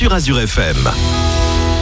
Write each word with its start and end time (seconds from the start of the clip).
sur 0.00 0.14
Azure 0.14 0.40
FM. 0.40 0.90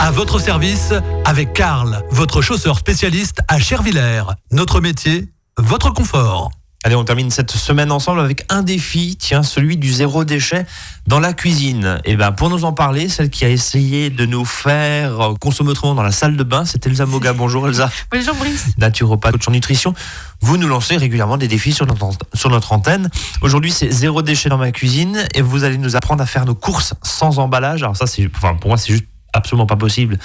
À 0.01 0.11
votre 0.11 0.41
service 0.41 0.93
avec 1.25 1.53
Karl, 1.53 2.03
votre 2.11 2.43
chausseur 2.43 2.77
spécialiste 2.77 3.43
à 3.47 3.61
Chervillers. 3.61 4.25
Notre 4.51 4.81
métier, 4.81 5.29
votre 5.57 5.93
confort. 5.93 6.51
Allez, 6.85 6.95
on 6.95 7.03
termine 7.03 7.29
cette 7.33 7.51
semaine 7.51 7.91
ensemble 7.91 8.21
avec 8.21 8.47
un 8.51 8.63
défi, 8.63 9.17
tiens, 9.19 9.43
celui 9.43 9.77
du 9.77 9.93
zéro 9.93 10.25
déchet 10.25 10.65
dans 11.09 11.19
la 11.19 11.33
cuisine. 11.33 12.01
Et 12.05 12.15
ben, 12.15 12.31
pour 12.31 12.51
nous 12.51 12.65
en 12.65 12.73
parler, 12.73 13.09
celle 13.09 13.31
qui 13.31 13.45
a 13.45 13.49
essayé 13.49 14.11
de 14.11 14.25
nous 14.27 14.45
faire 14.45 15.35
consommer 15.41 15.71
autrement 15.71 15.97
dans 15.97 16.05
la 16.05 16.13
salle 16.13 16.37
de 16.37 16.45
bain, 16.45 16.65
c'est 16.65 16.87
Elsa 16.87 17.05
Moga. 17.05 17.33
Bonjour 17.35 17.67
Elsa. 17.67 17.91
Bonjour 18.13 18.37
Brice. 18.37 18.67
Naturopathe, 18.79 19.33
coach 19.33 19.49
en 19.49 19.51
nutrition. 19.51 19.93
Vous 20.41 20.57
nous 20.57 20.69
lancez 20.69 20.97
régulièrement 20.97 21.37
des 21.37 21.49
défis 21.49 21.73
sur 21.73 21.85
notre, 21.85 22.11
sur 22.33 22.49
notre 22.49 22.73
antenne. 22.73 23.11
Aujourd'hui, 23.43 23.73
c'est 23.73 23.91
zéro 23.91 24.23
déchet 24.23 24.49
dans 24.49 24.57
ma 24.57 24.71
cuisine 24.71 25.27
et 25.35 25.43
vous 25.43 25.65
allez 25.65 25.79
nous 25.79 25.97
apprendre 25.97 26.23
à 26.23 26.27
faire 26.27 26.47
nos 26.47 26.55
courses 26.55 26.95
sans 27.03 27.41
emballage. 27.41 27.83
Alors 27.83 27.97
ça, 27.97 28.07
c'est, 28.07 28.31
enfin, 28.37 28.55
pour 28.55 28.69
moi, 28.69 28.79
c'est 28.79 28.93
juste 28.93 29.07
absolument 29.33 29.67
pas 29.67 29.77
possible. 29.77 30.19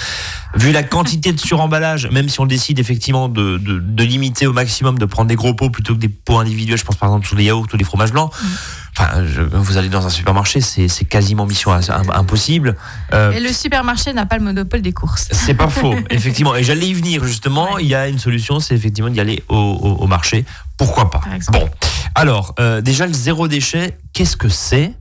Vu 0.55 0.71
la 0.71 0.83
quantité 0.83 1.33
de 1.33 1.39
suremballage, 1.39 2.09
même 2.11 2.29
si 2.29 2.39
on 2.39 2.45
décide 2.45 2.79
effectivement 2.79 3.27
de, 3.29 3.57
de, 3.57 3.79
de, 3.79 4.03
limiter 4.03 4.47
au 4.47 4.53
maximum, 4.53 4.97
de 4.97 5.05
prendre 5.05 5.27
des 5.27 5.35
gros 5.35 5.53
pots 5.53 5.69
plutôt 5.69 5.93
que 5.93 5.99
des 5.99 6.09
pots 6.09 6.39
individuels, 6.39 6.77
je 6.77 6.85
pense 6.85 6.95
par 6.95 7.09
exemple 7.09 7.27
sur 7.27 7.35
les 7.35 7.45
yaourts 7.45 7.67
ou 7.73 7.77
les 7.77 7.83
fromages 7.83 8.11
blancs. 8.11 8.31
Mm. 8.31 8.47
Enfin, 8.95 9.25
je, 9.25 9.41
vous 9.41 9.77
allez 9.77 9.89
dans 9.89 10.05
un 10.05 10.09
supermarché, 10.09 10.61
c'est 10.61 11.05
quasiment 11.05 11.45
mission 11.47 11.71
impossible. 11.71 12.75
Euh, 13.11 13.31
et 13.31 13.39
le 13.39 13.51
supermarché 13.51 14.13
n'a 14.13 14.27
pas 14.27 14.37
le 14.37 14.43
monopole 14.43 14.81
des 14.81 14.93
courses. 14.93 15.29
C'est 15.31 15.55
pas 15.55 15.67
faux, 15.69 15.95
effectivement. 16.11 16.55
Et 16.55 16.63
j'allais 16.63 16.87
y 16.87 16.93
venir 16.93 17.25
justement. 17.25 17.73
Ouais. 17.73 17.83
Il 17.83 17.89
y 17.89 17.95
a 17.95 18.07
une 18.07 18.19
solution, 18.19 18.59
c'est 18.59 18.75
effectivement 18.75 19.09
d'y 19.09 19.19
aller 19.19 19.43
au, 19.49 19.55
au, 19.55 20.03
au, 20.03 20.07
marché. 20.07 20.45
Pourquoi 20.77 21.09
pas? 21.09 21.21
Bon, 21.51 21.67
alors 22.13 22.53
euh, 22.59 22.81
déjà 22.81 23.07
le 23.07 23.13
zéro 23.13 23.47
déchet, 23.47 23.97
qu'est-ce 24.13 24.37
que 24.37 24.49
c'est? 24.49 24.93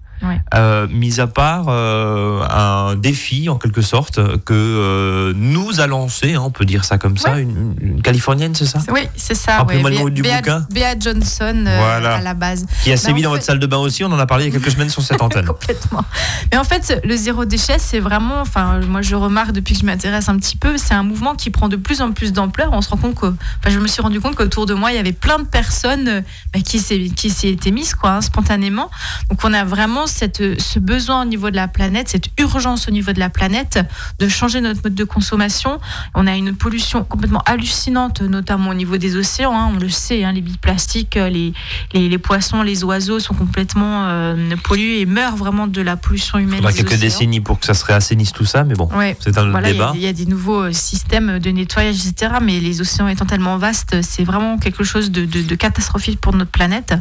Euh, 0.54 0.86
mis 0.88 1.20
à 1.20 1.26
part 1.26 1.66
euh, 1.68 2.42
un 2.48 2.94
défi 2.96 3.48
en 3.48 3.56
quelque 3.56 3.82
sorte 3.82 4.20
que 4.44 4.54
euh, 4.54 5.32
nous 5.72 5.80
a 5.80 5.86
lancé, 5.86 6.34
hein, 6.34 6.42
on 6.44 6.50
peut 6.50 6.64
dire 6.64 6.84
ça 6.84 6.98
comme 6.98 7.16
ça, 7.16 7.32
Ouais. 7.32 7.42
une, 7.42 7.74
une 7.80 8.02
californienne, 8.02 8.54
c'est 8.54 8.66
ça? 8.66 8.80
Oui, 8.92 9.00
c'est 9.16 9.34
ça. 9.34 9.58
Rappelez-moi 9.58 9.90
ouais. 9.90 9.96
le 9.96 10.02
nom 10.02 10.08
du 10.10 10.22
Bea, 10.22 10.36
bouquin. 10.38 10.66
Bea 10.70 10.98
Johnson 10.98 11.64
euh, 11.66 11.76
Voilà. 11.78 12.16
à 12.16 12.20
la 12.20 12.34
base. 12.34 12.66
Qui 12.84 12.92
a 12.92 12.96
sévi 12.96 13.22
dans 13.22 13.30
fait- 13.30 13.36
votre 13.36 13.44
salle 13.44 13.58
de 13.58 13.66
bain 13.66 13.78
aussi, 13.78 14.04
on 14.04 14.12
en 14.12 14.18
a 14.18 14.26
parlé 14.26 14.44
il 14.46 14.52
y 14.52 14.56
a 14.56 14.58
quelques 14.58 14.72
semaines 14.72 14.90
sur 14.90 15.02
cette 15.02 15.20
antenne. 15.22 15.46
Complètement. 15.46 16.04
Mais 16.52 16.58
en 16.58 16.64
fait, 16.64 17.00
le 17.04 17.16
zéro 17.16 17.44
déchet, 17.44 17.78
c'est 17.78 18.00
vraiment, 18.00 18.40
enfin, 18.40 18.80
moi 18.80 19.02
je 19.02 19.14
remarque 19.14 19.52
depuis 19.52 19.74
que 19.74 19.80
je 19.80 19.86
m'intéresse 19.86 20.28
un 20.28 20.36
petit 20.36 20.56
peu, 20.56 20.76
c'est 20.76 20.94
un 20.94 21.02
mouvement 21.02 21.34
qui 21.34 21.50
prend 21.50 21.68
de 21.68 21.76
plus 21.76 22.00
en 22.02 22.12
plus 22.12 22.32
d'ampleur. 22.32 22.70
On 22.72 22.82
se 22.82 22.90
rend 22.90 22.96
compte 22.98 23.14
que, 23.14 23.26
enfin, 23.26 23.70
je 23.70 23.78
me 23.78 23.86
suis 23.88 24.02
rendu 24.02 24.20
compte 24.20 24.34
qu'autour 24.36 24.66
de 24.66 24.74
moi, 24.74 24.92
il 24.92 24.96
y 24.96 24.98
avait 24.98 25.12
plein 25.12 25.38
de 25.38 25.44
personnes 25.46 26.08
euh, 26.08 26.20
bah, 26.52 26.60
qui 26.60 26.78
s'y 26.78 27.10
qui 27.12 27.30
s'y 27.30 27.48
étaient 27.48 27.70
mises, 27.70 27.94
quoi, 27.94 28.10
hein, 28.10 28.20
spontanément. 28.20 28.90
Donc, 29.30 29.40
on 29.44 29.52
a 29.54 29.64
vraiment 29.64 30.06
cette, 30.06 30.60
ce 30.60 30.78
besoin 30.78 31.22
au 31.22 31.24
niveau 31.24 31.50
de 31.50 31.56
la 31.56 31.68
planète, 31.68 32.08
cette 32.08 32.26
urgence 32.38 32.88
au 32.88 32.90
niveau 32.90 33.12
de 33.12 33.20
la 33.20 33.30
planète 33.30 33.78
de 34.18 34.28
changer 34.28 34.60
notre 34.60 34.80
mode 34.84 34.94
de 34.94 35.04
consommation. 35.04 35.61
On 36.14 36.26
a 36.26 36.34
une 36.36 36.54
pollution 36.54 37.04
complètement 37.04 37.42
hallucinante, 37.46 38.20
notamment 38.22 38.70
au 38.70 38.74
niveau 38.74 38.96
des 38.96 39.16
océans. 39.16 39.54
hein, 39.56 39.70
on 39.74 39.78
le 39.78 39.88
sait, 39.88 40.24
hein, 40.24 40.32
les 40.32 40.40
billes 40.40 40.58
plastiques, 40.58 41.16
euh, 41.16 41.28
les, 41.28 41.52
les, 41.92 42.08
les 42.08 42.18
poissons, 42.18 42.62
les 42.62 42.84
oiseaux 42.84 43.20
sont 43.20 43.34
complètement 43.34 44.06
euh, 44.08 44.56
pollués 44.64 45.00
et 45.00 45.06
meurent 45.06 45.36
vraiment 45.36 45.66
de 45.66 45.80
la 45.82 45.96
pollution 45.96 46.38
Il 46.38 46.44
humaine. 46.44 46.56
faudra 46.56 46.72
des 46.72 46.78
quelques 46.78 46.92
océans. 46.92 47.00
décennies 47.08 47.40
pour 47.40 47.58
que 47.60 47.66
ça 47.66 47.74
se 47.74 47.84
réassainisse 47.84 48.32
tout 48.32 48.44
ça, 48.44 48.64
mais 48.64 48.74
bon, 48.74 48.88
Ouais. 48.94 49.16
c'est 49.20 49.36
un 49.38 49.50
Voilà, 49.50 49.68
il 49.70 49.72
débat. 49.74 49.92
il 49.94 50.00
y 50.00 50.06
a 50.06 50.12
des 50.12 50.26
nouveaux 50.26 50.62
euh, 50.64 50.72
systèmes 50.72 51.38
de 51.38 51.50
nettoyage, 51.50 51.96
etc. 52.06 52.34
Mais 52.42 52.60
les 52.60 52.80
océans 52.80 53.08
étant 53.08 53.26
tellement 53.26 53.56
vastes, 53.58 53.96
c'est 54.02 54.24
vraiment 54.24 54.58
quelque 54.58 54.84
chose 54.84 55.10
de, 55.10 55.24
de- 55.24 55.42
de 55.42 55.54
catastrophique 55.54 56.20
pour 56.20 56.32
notre 56.34 56.50
planète. 56.50 56.94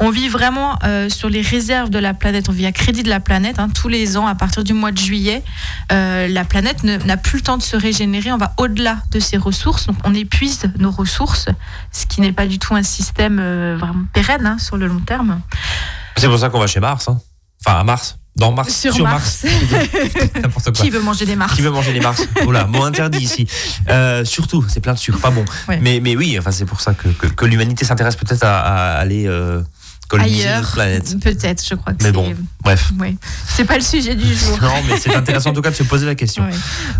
On 0.00 0.10
vit 0.10 0.28
vraiment 0.28 0.78
euh, 0.84 1.08
sur 1.08 1.28
les 1.28 1.40
réserves 1.42 1.90
de 1.90 1.98
la 1.98 2.14
planète. 2.14 2.48
On 2.48 2.52
vit 2.52 2.66
à 2.66 2.72
crédit 2.72 3.02
de 3.02 3.08
la 3.10 3.20
planète. 3.20 3.58
hein. 3.58 3.68
Tous 3.74 3.88
les 3.88 4.16
ans, 4.16 4.26
à 4.26 4.34
partir 4.34 4.64
du 4.64 4.72
mois 4.72 4.92
de 4.92 4.98
juillet, 4.98 5.42
euh, 5.92 6.28
la 6.28 6.44
planète 6.44 6.82
n'a 6.84 7.16
plus 7.16 7.38
le 7.38 7.42
temps 7.42 7.56
de 7.56 7.62
se 7.62 7.76
régénérer. 7.76 8.03
On 8.06 8.36
va 8.36 8.52
au-delà 8.58 8.98
de 9.10 9.20
ses 9.20 9.36
ressources. 9.36 9.86
Donc, 9.86 9.96
on 10.04 10.14
épuise 10.14 10.62
nos 10.78 10.90
ressources, 10.90 11.48
ce 11.92 12.06
qui 12.06 12.20
n'est 12.20 12.32
pas 12.32 12.46
du 12.46 12.58
tout 12.58 12.74
un 12.74 12.82
système 12.82 13.38
euh, 13.40 13.76
vraiment 13.78 14.04
pérenne 14.12 14.46
hein, 14.46 14.58
sur 14.58 14.76
le 14.76 14.86
long 14.86 15.00
terme. 15.00 15.40
C'est 16.16 16.28
pour 16.28 16.38
ça 16.38 16.48
qu'on 16.50 16.60
va 16.60 16.66
chez 16.66 16.80
Mars. 16.80 17.08
hein. 17.08 17.20
Enfin, 17.64 17.78
à 17.80 17.84
Mars. 17.84 18.16
Dans 18.36 18.50
Mars. 18.52 18.74
Sur 18.74 18.98
Mars. 19.04 19.44
Qui 20.74 20.90
veut 20.90 21.00
manger 21.00 21.24
des 21.24 21.36
Mars 21.36 21.54
Qui 21.54 21.62
veut 21.62 21.70
manger 21.70 21.92
les 21.92 22.00
Mars 22.00 22.22
Oula, 22.46 22.66
mot 22.66 22.82
interdit 22.82 23.18
ici. 23.18 23.46
Euh, 23.88 24.24
surtout, 24.24 24.64
c'est 24.68 24.80
plein 24.80 24.94
de 24.94 24.98
sucre, 24.98 25.18
pas 25.20 25.30
bon. 25.30 25.44
Ouais. 25.68 25.78
Mais, 25.80 26.00
mais 26.00 26.16
oui, 26.16 26.36
enfin, 26.38 26.50
c'est 26.50 26.64
pour 26.64 26.80
ça 26.80 26.94
que, 26.94 27.08
que, 27.08 27.26
que 27.28 27.44
l'humanité 27.46 27.84
s'intéresse 27.84 28.16
peut-être 28.16 28.42
à, 28.42 28.58
à 28.60 28.98
aller 28.98 29.26
euh, 29.28 29.62
coloniser 30.08 30.44
Ailleurs, 30.46 30.60
notre 30.60 30.72
planète. 30.74 31.16
peut-être, 31.20 31.64
je 31.68 31.74
crois 31.74 31.92
que 31.94 32.02
Mais 32.02 32.12
bon, 32.12 32.34
bref. 32.62 32.92
C'est 33.48 33.64
pas 33.64 33.76
le 33.76 33.82
sujet 33.82 34.14
du 34.14 34.34
jour. 34.34 34.58
Non, 34.62 34.72
mais 34.88 34.96
c'est 34.98 35.14
intéressant 35.14 35.50
en 35.50 35.52
tout 35.54 35.62
cas 35.62 35.70
de 35.70 35.76
se 35.76 35.82
poser 35.82 36.06
la 36.06 36.14
question. 36.14 36.46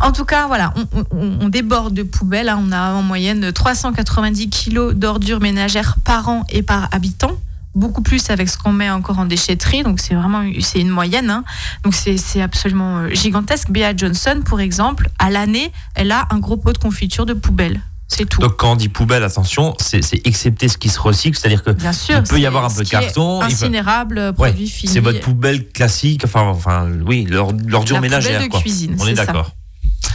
En 0.00 0.12
tout 0.12 0.25
cas, 0.25 0.47
voilà, 0.47 0.72
on, 0.76 1.04
on- 1.10 1.38
on 1.42 1.48
déborde 1.48 1.94
de 1.94 2.03
poubelles. 2.03 2.48
hein. 2.48 2.60
On 2.62 2.72
a 2.72 2.92
en 2.92 3.03
moyenne 3.03 3.53
390 3.53 4.48
kilos 4.50 4.94
d'ordures 4.94 5.41
ménagères 5.41 5.97
par 6.04 6.28
an 6.28 6.44
et 6.50 6.62
par 6.62 6.88
habitant. 6.92 7.32
Beaucoup 7.75 8.03
plus 8.03 8.31
avec 8.31 8.48
ce 8.48 8.56
qu'on 8.56 8.70
met 8.72 8.88
encore 8.88 9.19
en 9.19 9.25
déchetterie. 9.26 9.82
Donc, 9.82 9.98
c'est 9.98 10.15
vraiment 10.15 10.44
c'est 10.60 10.81
une 10.81 10.91
moyenne. 10.91 11.28
hein. 11.28 11.42
Donc, 11.82 11.94
c'est 11.94 12.41
absolument 12.41 12.98
euh, 12.98 13.09
gigantesque. 13.10 13.69
Bea 13.71 13.97
Johnson, 13.97 14.42
pour 14.44 14.60
exemple, 14.60 15.09
à 15.19 15.28
l'année, 15.28 15.72
elle 15.97 16.12
a 16.12 16.28
un 16.31 16.38
gros 16.38 16.56
pot 16.56 16.72
de 16.72 16.78
confiture 16.78 17.26
de 17.26 17.32
poubelle. 17.34 17.81
C'est 18.09 18.28
tout. 18.28 18.41
Donc 18.41 18.56
quand 18.56 18.72
on 18.72 18.76
dit 18.76 18.88
poubelle, 18.88 19.22
attention, 19.25 19.75
c'est 19.81 20.00
excepté 20.26 20.69
ce 20.69 20.76
qui 20.78 20.88
se 20.88 21.00
recycle, 21.00 21.37
c'est-à-dire 21.38 21.62
que 21.62 21.70
Bien 21.70 21.92
sûr. 21.92 22.16
il 22.19 22.22
peut 22.22 22.38
y 22.38 22.47
avoir 22.47 22.65
un 22.66 22.70
peu 22.70 22.84
de 22.84 22.88
carton, 22.88 23.41
peut- 23.41 23.47
Incinérable, 23.47 24.19
Ouais, 24.38 24.50
produit 24.50 24.69
fini. 24.69 24.92
c'est 24.92 25.00
votre 25.00 25.20
poubelle 25.20 25.69
classique, 25.69 26.22
enfin, 26.25 26.42
enfin 26.42 26.88
oui, 27.06 27.26
l'or- 27.28 27.53
l'ordure 27.66 27.97
La 27.97 28.00
poubelle 28.03 28.10
ménagère. 28.10 28.42
de 28.42 28.48
quoi. 28.48 28.60
cuisine, 28.60 28.97
On 29.00 29.06
est 29.06 29.15
d'accord. 29.15 29.53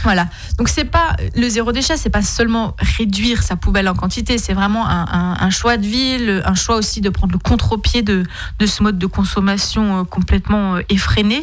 Voilà. 0.04 0.28
Donc 0.58 0.70
c'est 0.70 0.86
pas 0.86 1.16
le 1.36 1.50
zéro 1.50 1.72
déchet, 1.72 1.98
c'est 1.98 2.10
pas 2.10 2.22
seulement 2.22 2.76
réduire 2.98 3.44
sa 3.44 3.56
poubelle 3.56 3.88
en 3.90 3.94
quantité, 3.96 4.38
c'est 4.38 4.54
vraiment 4.54 4.88
un, 4.88 5.06
un- 5.12 5.38
un 5.40 5.50
choix 5.50 5.78
de 5.78 5.86
vie, 5.86 6.18
le- 6.18 6.48
un 6.48 6.56
choix 6.56 6.76
aussi 6.76 7.02
de 7.02 7.10
prendre 7.10 7.34
le 7.34 7.40
contre-pied 7.40 8.02
de, 8.02 8.24
de 8.60 8.66
ce 8.66 8.84
mode 8.84 8.98
de 8.98 9.06
consommation 9.06 10.00
euh, 10.00 10.04
complètement 10.04 10.76
euh, 10.76 10.82
effréné. 10.90 11.42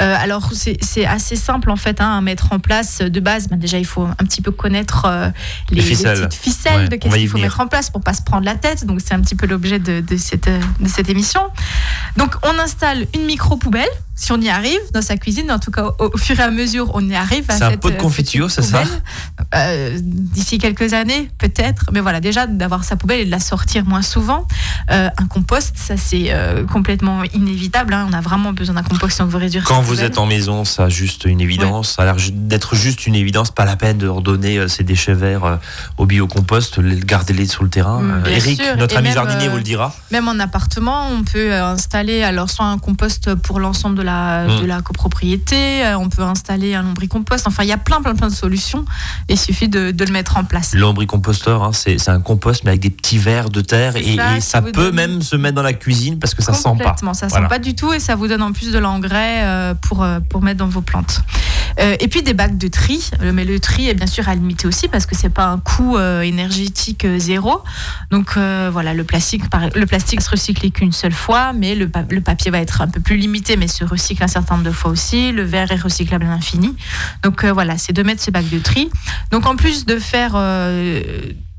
Euh, 0.00 0.16
alors 0.18 0.50
c'est 0.52 1.06
assez 1.06 1.36
simple 1.36 1.70
en 1.70 1.76
fait 1.76 2.00
hein, 2.00 2.16
à 2.18 2.20
mettre 2.20 2.52
en 2.52 2.58
place 2.58 2.98
de 3.00 3.20
base. 3.20 3.48
Ben, 3.48 3.58
déjà 3.58 3.78
il 3.78 3.86
faut 3.86 4.04
un 4.04 4.24
petit 4.24 4.42
peu 4.42 4.50
connaître 4.50 5.04
euh, 5.06 5.28
les, 5.70 5.76
Les 5.76 5.82
ficelles. 5.82 6.26
petites 6.28 6.40
ficelles 6.42 6.76
Ouais, 6.82 6.88
de 6.88 6.96
qu'est-ce 6.96 7.14
qu'il 7.16 7.28
faut 7.28 7.34
venir. 7.38 7.46
mettre 7.46 7.60
en 7.60 7.66
place 7.66 7.90
pour 7.90 8.00
pas 8.02 8.12
se 8.14 8.22
prendre 8.22 8.44
la 8.44 8.54
tête. 8.56 8.84
Donc 8.86 9.00
c'est 9.04 9.14
un 9.14 9.20
petit 9.20 9.34
peu 9.34 9.46
l'objet 9.46 9.78
de, 9.78 10.00
de 10.00 10.16
cette, 10.16 10.48
euh, 10.48 10.60
de 10.80 10.88
cette 10.88 11.08
émission. 11.08 11.40
Donc 12.16 12.34
on 12.42 12.58
installe 12.58 13.06
une 13.14 13.24
micro 13.26 13.56
poubelle. 13.56 13.88
Si 14.18 14.32
on 14.32 14.40
y 14.40 14.48
arrive 14.48 14.80
dans 14.94 15.02
sa 15.02 15.16
cuisine, 15.18 15.50
en 15.52 15.58
tout 15.58 15.70
cas 15.70 15.84
au, 15.98 16.10
au 16.14 16.16
fur 16.16 16.38
et 16.40 16.42
à 16.42 16.50
mesure, 16.50 16.90
on 16.94 17.06
y 17.08 17.14
arrive. 17.14 17.44
C'est 17.50 17.62
un 17.62 17.76
pot 17.76 17.90
de 17.90 17.94
euh, 17.94 17.98
confiture, 17.98 18.50
c'est 18.50 18.62
ça. 18.62 18.82
Euh, 19.54 19.98
D'ici 20.02 20.58
quelques 20.58 20.92
années, 20.94 21.30
peut-être. 21.38 21.84
Mais 21.92 22.00
voilà, 22.00 22.20
déjà 22.20 22.46
d'avoir 22.46 22.84
sa 22.84 22.96
poubelle 22.96 23.20
et 23.20 23.24
de 23.26 23.30
la 23.30 23.40
sortir 23.40 23.84
moins 23.84 24.02
souvent. 24.02 24.46
Euh, 24.90 25.08
un 25.18 25.26
compost, 25.26 25.76
ça 25.76 25.96
c'est 25.96 26.26
euh, 26.32 26.64
complètement 26.64 27.22
inévitable. 27.34 27.92
hein. 27.94 28.06
On 28.10 28.12
a 28.14 28.20
vraiment 28.20 28.52
besoin 28.52 28.74
d'un 28.76 28.82
compost 28.82 29.16
si 29.16 29.22
on 29.22 29.26
veut 29.26 29.38
réduire. 29.38 29.64
Quand 29.64 29.80
vous 29.82 29.92
poubelle. 29.92 30.06
êtes 30.06 30.18
en 30.18 30.26
maison, 30.26 30.64
ça 30.64 30.84
a 30.84 30.88
juste 30.88 31.24
une 31.26 31.40
évidence. 31.40 31.92
Ça 31.96 32.02
a 32.02 32.04
l'air 32.06 32.16
d'être 32.32 32.74
juste 32.74 33.06
une 33.06 33.14
évidence. 33.14 33.50
Pas 33.50 33.64
la 33.64 33.76
peine 33.76 33.98
de 33.98 34.08
redonner 34.08 34.66
ces 34.68 34.82
déchets 34.84 35.14
verts 35.14 35.58
au 35.98 36.06
biocompost. 36.06 36.78
les- 36.78 36.96
Gardez-les 37.00 37.46
sur 37.46 37.62
le 37.64 37.70
terrain. 37.70 38.00
Mm, 38.00 38.22
bien 38.22 38.32
Eric, 38.32 38.62
sûr. 38.62 38.76
notre 38.78 38.94
Et 38.94 38.98
ami 38.98 39.08
même, 39.08 39.14
jardinier, 39.14 39.48
vous 39.48 39.56
le 39.58 39.62
dira. 39.62 39.94
Même 40.10 40.26
en 40.28 40.38
appartement, 40.38 41.08
on 41.10 41.22
peut 41.22 41.52
installer 41.54 42.22
alors 42.22 42.48
soit 42.50 42.64
un 42.66 42.78
compost 42.78 43.34
pour 43.34 43.60
l'ensemble 43.60 43.96
de 43.96 44.02
la, 44.06 44.46
de 44.60 44.64
la 44.64 44.80
copropriété, 44.80 45.84
euh, 45.84 45.98
on 45.98 46.08
peut 46.08 46.22
installer 46.22 46.74
un 46.74 46.82
lombricompost. 46.82 47.46
Enfin, 47.46 47.62
il 47.64 47.68
y 47.68 47.72
a 47.72 47.78
plein, 47.78 48.00
plein, 48.00 48.14
plein 48.14 48.28
de 48.28 48.32
solutions. 48.34 48.84
Il 49.28 49.38
suffit 49.38 49.68
de, 49.68 49.90
de 49.90 50.04
le 50.04 50.12
mettre 50.12 50.38
en 50.38 50.44
place. 50.44 50.74
Lombricomposteur, 50.74 51.62
hein, 51.64 51.72
c'est 51.74 52.08
un 52.08 52.20
compost 52.20 52.64
mais 52.64 52.70
avec 52.70 52.80
des 52.80 52.90
petits 52.90 53.18
vers 53.18 53.50
de 53.50 53.60
terre 53.60 53.96
et, 53.96 54.16
ça, 54.40 54.58
et 54.58 54.62
peut 54.62 54.72
donne- 54.72 54.94
même 54.94 55.22
se 55.22 55.36
mettre 55.36 55.56
dans 55.56 55.62
la 55.62 55.72
cuisine 55.74 56.18
parce 56.18 56.34
que 56.34 56.42
ça 56.42 56.52
sent 56.54 56.62
pas. 56.62 56.70
Complètement, 56.70 57.12
ça 57.14 57.26
Voilà. 57.26 57.46
sent 57.46 57.48
pas 57.50 57.58
du 57.58 57.74
tout 57.74 57.92
et 57.92 58.00
ça 58.00 58.14
vous 58.16 58.28
donne 58.28 58.42
en 58.42 58.52
plus 58.52 58.72
de 58.72 58.78
l'engrais 58.78 59.42
euh, 59.44 59.74
pour, 59.74 60.02
euh, 60.02 60.20
pour 60.20 60.40
mettre 60.42 60.58
dans 60.58 60.68
vos 60.68 60.80
plantes. 60.80 61.20
Euh, 61.78 61.96
et 62.00 62.08
puis 62.08 62.22
des 62.22 62.34
bacs 62.34 62.56
de 62.56 62.68
tri, 62.68 63.10
mais 63.20 63.44
le 63.44 63.60
tri 63.60 63.88
est 63.88 63.94
bien 63.94 64.06
sûr 64.06 64.28
à 64.28 64.34
limiter 64.34 64.66
aussi 64.66 64.88
parce 64.88 65.06
que 65.06 65.14
c'est 65.16 65.30
pas 65.30 65.46
un 65.46 65.58
coût 65.58 65.96
euh, 65.96 66.22
énergétique 66.22 67.04
euh, 67.04 67.18
zéro. 67.18 67.62
Donc 68.10 68.36
euh, 68.36 68.70
voilà, 68.72 68.94
le 68.94 69.04
plastique, 69.04 69.42
le 69.74 69.86
plastique 69.86 70.22
se 70.22 70.30
recycle 70.30 70.70
qu'une 70.70 70.92
seule 70.92 71.12
fois, 71.12 71.52
mais 71.52 71.74
le, 71.74 71.90
le 72.10 72.20
papier 72.20 72.50
va 72.50 72.60
être 72.60 72.80
un 72.80 72.88
peu 72.88 73.00
plus 73.00 73.16
limité, 73.16 73.56
mais 73.56 73.68
se 73.68 73.84
recycle 73.84 74.22
un 74.22 74.28
certain 74.28 74.56
nombre 74.56 74.66
de 74.66 74.74
fois 74.74 74.90
aussi. 74.90 75.32
Le 75.32 75.42
verre 75.42 75.70
est 75.70 75.80
recyclable 75.80 76.24
à 76.24 76.28
l'infini. 76.28 76.74
Donc 77.22 77.44
euh, 77.44 77.52
voilà, 77.52 77.78
c'est 77.78 77.92
de 77.92 78.02
mettre 78.02 78.22
ce 78.22 78.30
bac 78.30 78.48
de 78.48 78.58
tri. 78.58 78.90
Donc 79.30 79.46
en 79.46 79.56
plus 79.56 79.86
de 79.86 79.98
faire 79.98 80.32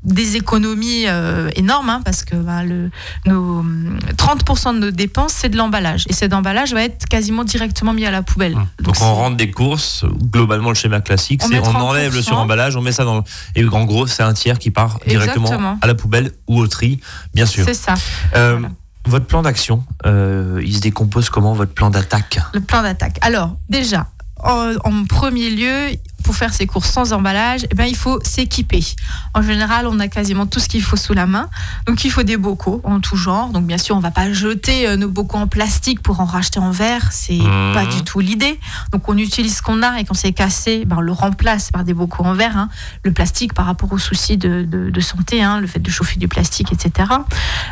des 0.08 0.36
économies 0.36 1.04
euh, 1.06 1.50
énormes, 1.56 1.88
hein, 1.90 2.00
parce 2.04 2.24
que 2.24 2.34
ben, 2.36 2.62
le, 2.64 2.90
nos 3.26 3.58
hum, 3.60 3.98
30% 4.16 4.74
de 4.74 4.78
nos 4.78 4.90
dépenses, 4.90 5.32
c'est 5.34 5.48
de 5.48 5.56
l'emballage. 5.56 6.04
Et 6.08 6.12
cet 6.12 6.32
emballage 6.32 6.72
va 6.72 6.82
être 6.82 7.06
quasiment 7.06 7.44
directement 7.44 7.92
mis 7.92 8.04
à 8.06 8.10
la 8.10 8.22
poubelle. 8.22 8.56
Donc, 8.80 8.96
c'est- 8.96 9.04
on 9.04 9.14
rentre 9.14 9.36
des 9.36 9.50
courses, 9.50 10.04
globalement 10.30 10.70
le 10.70 10.74
schéma 10.74 11.00
classique, 11.00 11.42
On 11.44 11.48
c'est 11.48 11.58
on 11.60 11.74
enlève 11.74 12.14
le 12.14 12.20
30%. 12.20 12.24
suremballage, 12.24 12.76
on 12.76 12.80
met 12.82 12.92
ça 12.92 13.04
dans. 13.04 13.22
Et 13.54 13.64
en 13.66 13.84
gros, 13.84 14.06
c'est 14.06 14.22
un 14.22 14.32
tiers 14.34 14.58
qui 14.58 14.70
part 14.70 14.98
directement 15.06 15.44
Exactement. 15.46 15.78
à 15.80 15.86
la 15.86 15.94
poubelle 15.94 16.32
ou 16.46 16.58
au 16.58 16.66
tri, 16.66 17.00
bien 17.34 17.46
sûr. 17.46 17.64
C'est 17.64 17.74
ça. 17.74 17.94
Euh, 18.34 18.56
Voilà. 18.58 18.68
Votre 19.06 19.24
plan 19.26 19.40
d'action, 19.40 19.84
euh, 20.04 20.60
il 20.62 20.74
se 20.76 20.80
décompose 20.80 21.30
comment 21.30 21.54
votre 21.54 21.72
plan 21.72 21.88
d'attaque? 21.88 22.40
Le 22.52 22.60
plan 22.60 22.82
d'attaque. 22.82 23.16
Alors, 23.22 23.56
déjà, 23.70 24.06
en, 24.44 24.74
en 24.84 25.04
premier 25.06 25.48
lieu, 25.48 25.96
pour 26.28 26.36
faire 26.36 26.52
ses 26.52 26.66
courses 26.66 26.90
sans 26.90 27.14
emballage, 27.14 27.62
eh 27.70 27.74
ben, 27.74 27.86
il 27.86 27.96
faut 27.96 28.20
s'équiper. 28.22 28.84
En 29.32 29.40
général, 29.40 29.86
on 29.86 29.98
a 29.98 30.08
quasiment 30.08 30.44
tout 30.44 30.60
ce 30.60 30.68
qu'il 30.68 30.82
faut 30.82 30.98
sous 30.98 31.14
la 31.14 31.24
main. 31.26 31.48
Donc, 31.86 32.04
il 32.04 32.10
faut 32.10 32.22
des 32.22 32.36
bocaux 32.36 32.82
en 32.84 33.00
tout 33.00 33.16
genre. 33.16 33.48
Donc, 33.48 33.64
bien 33.64 33.78
sûr, 33.78 33.96
on 33.96 34.00
va 34.00 34.10
pas 34.10 34.30
jeter 34.30 34.86
euh, 34.86 34.96
nos 34.98 35.08
bocaux 35.08 35.38
en 35.38 35.46
plastique 35.46 36.02
pour 36.02 36.20
en 36.20 36.26
racheter 36.26 36.60
en 36.60 36.70
verre. 36.70 37.08
C'est 37.12 37.32
Mhm. 37.38 37.72
pas 37.72 37.86
du 37.86 38.04
tout 38.04 38.20
l'idée. 38.20 38.60
Donc, 38.92 39.08
on 39.08 39.16
utilise 39.16 39.56
ce 39.56 39.62
qu'on 39.62 39.82
a 39.82 40.00
et 40.00 40.04
quand 40.04 40.12
c'est 40.12 40.32
cassé, 40.34 40.84
ben, 40.84 40.96
on 40.98 41.00
le 41.00 41.12
remplace 41.12 41.70
par 41.70 41.82
des 41.82 41.94
bocaux 41.94 42.24
en 42.24 42.34
verre. 42.34 42.58
hein. 42.58 42.68
Le 43.04 43.12
plastique, 43.12 43.54
par 43.54 43.64
rapport 43.64 43.90
aux 43.90 43.96
soucis 43.98 44.36
de, 44.36 44.64
de- 44.68 44.90
de 44.90 45.00
santé, 45.00 45.42
hein, 45.42 45.60
le 45.60 45.66
fait 45.66 45.78
de 45.80 45.90
chauffer 45.90 46.18
du 46.20 46.28
plastique, 46.28 46.74
etc. 46.74 47.08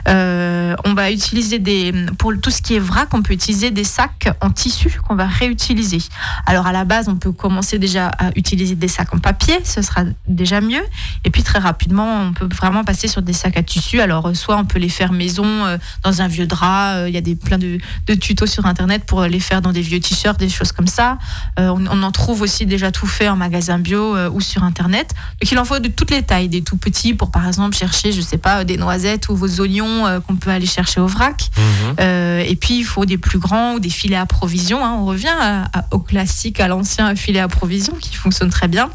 Euh, 0.08 0.74
on 0.86 0.94
va 0.94 1.10
utiliser 1.10 1.58
des, 1.58 1.92
pour 2.16 2.32
tout 2.40 2.50
ce 2.50 2.62
qui 2.62 2.74
est 2.74 2.78
vrac, 2.78 3.08
on 3.12 3.20
peut 3.20 3.34
utiliser 3.34 3.70
des 3.70 3.84
sacs 3.84 4.30
en 4.40 4.48
tissu 4.50 4.98
qu'on 5.06 5.14
va 5.14 5.26
réutiliser. 5.26 5.98
Alors 6.46 6.66
à 6.66 6.72
la 6.72 6.86
base, 6.86 7.10
on 7.10 7.16
peut 7.16 7.32
commencer 7.32 7.78
déjà 7.78 8.08
à 8.08 8.28
utiliser 8.30 8.45
des 8.54 8.88
sacs 8.88 9.12
en 9.12 9.18
papier, 9.18 9.58
ce 9.64 9.82
sera 9.82 10.02
déjà 10.28 10.60
mieux. 10.60 10.84
Et 11.24 11.30
puis 11.30 11.42
très 11.42 11.58
rapidement, 11.58 12.22
on 12.22 12.32
peut 12.32 12.48
vraiment 12.54 12.84
passer 12.84 13.08
sur 13.08 13.22
des 13.22 13.32
sacs 13.32 13.56
à 13.56 13.62
tissu. 13.62 14.00
Alors 14.00 14.26
euh, 14.26 14.34
soit 14.34 14.56
on 14.56 14.64
peut 14.64 14.78
les 14.78 14.88
faire 14.88 15.12
maison 15.12 15.44
euh, 15.46 15.78
dans 16.04 16.20
un 16.22 16.28
vieux 16.28 16.46
drap. 16.46 16.94
euh, 16.96 17.08
Il 17.08 17.14
y 17.14 17.18
a 17.18 17.20
des 17.22 17.34
plein 17.34 17.58
de, 17.58 17.78
de 18.06 18.14
tutos 18.14 18.46
sur 18.46 18.66
internet 18.66 19.04
pour 19.06 19.22
les 19.22 19.40
faire 19.40 19.62
dans 19.62 19.72
des 19.72 19.80
vieux 19.80 19.98
t-shirts, 20.00 20.38
des 20.38 20.48
choses 20.48 20.70
comme 20.72 20.86
ça. 20.86 21.18
On, 21.58 21.86
on 21.86 22.02
en 22.02 22.12
trouve 22.12 22.42
aussi 22.42 22.66
déjà 22.66 22.92
tout 22.92 23.06
fait 23.06 23.28
en 23.28 23.36
magasin 23.36 23.78
bio 23.78 24.16
ou 24.30 24.40
sur 24.40 24.62
internet. 24.62 25.14
Donc 25.40 25.50
il 25.50 25.58
en 25.58 25.64
faut 25.64 25.78
de 25.78 25.88
toutes 25.88 26.10
les 26.10 26.22
tailles, 26.22 26.48
des 26.48 26.62
tout 26.62 26.76
petits 26.76 27.14
pour 27.14 27.30
par 27.30 27.46
exemple 27.48 27.74
chercher, 27.76 28.12
je 28.12 28.20
sais 28.20 28.38
pas, 28.38 28.64
des 28.64 28.76
noisettes 28.76 29.28
ou 29.30 29.36
vos 29.36 29.60
oignons 29.60 30.20
qu'on 30.26 30.36
peut 30.36 30.50
aller 30.50 30.66
chercher 30.66 31.00
au 31.00 31.06
vrac. 31.06 31.48
Mhm. 31.56 32.40
Et 32.46 32.56
puis 32.56 32.78
il 32.78 32.84
faut 32.84 33.06
des 33.06 33.18
plus 33.18 33.38
grands 33.38 33.74
ou 33.74 33.80
des 33.80 33.90
filets 33.90 34.16
à 34.16 34.26
provision. 34.26 34.84
hein. 34.84 34.94
On 35.00 35.06
revient 35.06 35.28
à- 35.40 35.64
à- 35.78 35.84
au 35.92 35.98
classique, 35.98 36.60
à 36.60 36.68
l'ancien 36.68 37.14
filet 37.16 37.40
à 37.40 37.48
provision 37.48 37.94
qui 38.00 38.14
fonctionne 38.14 38.35
très 38.44 38.68
bien. 38.68 38.90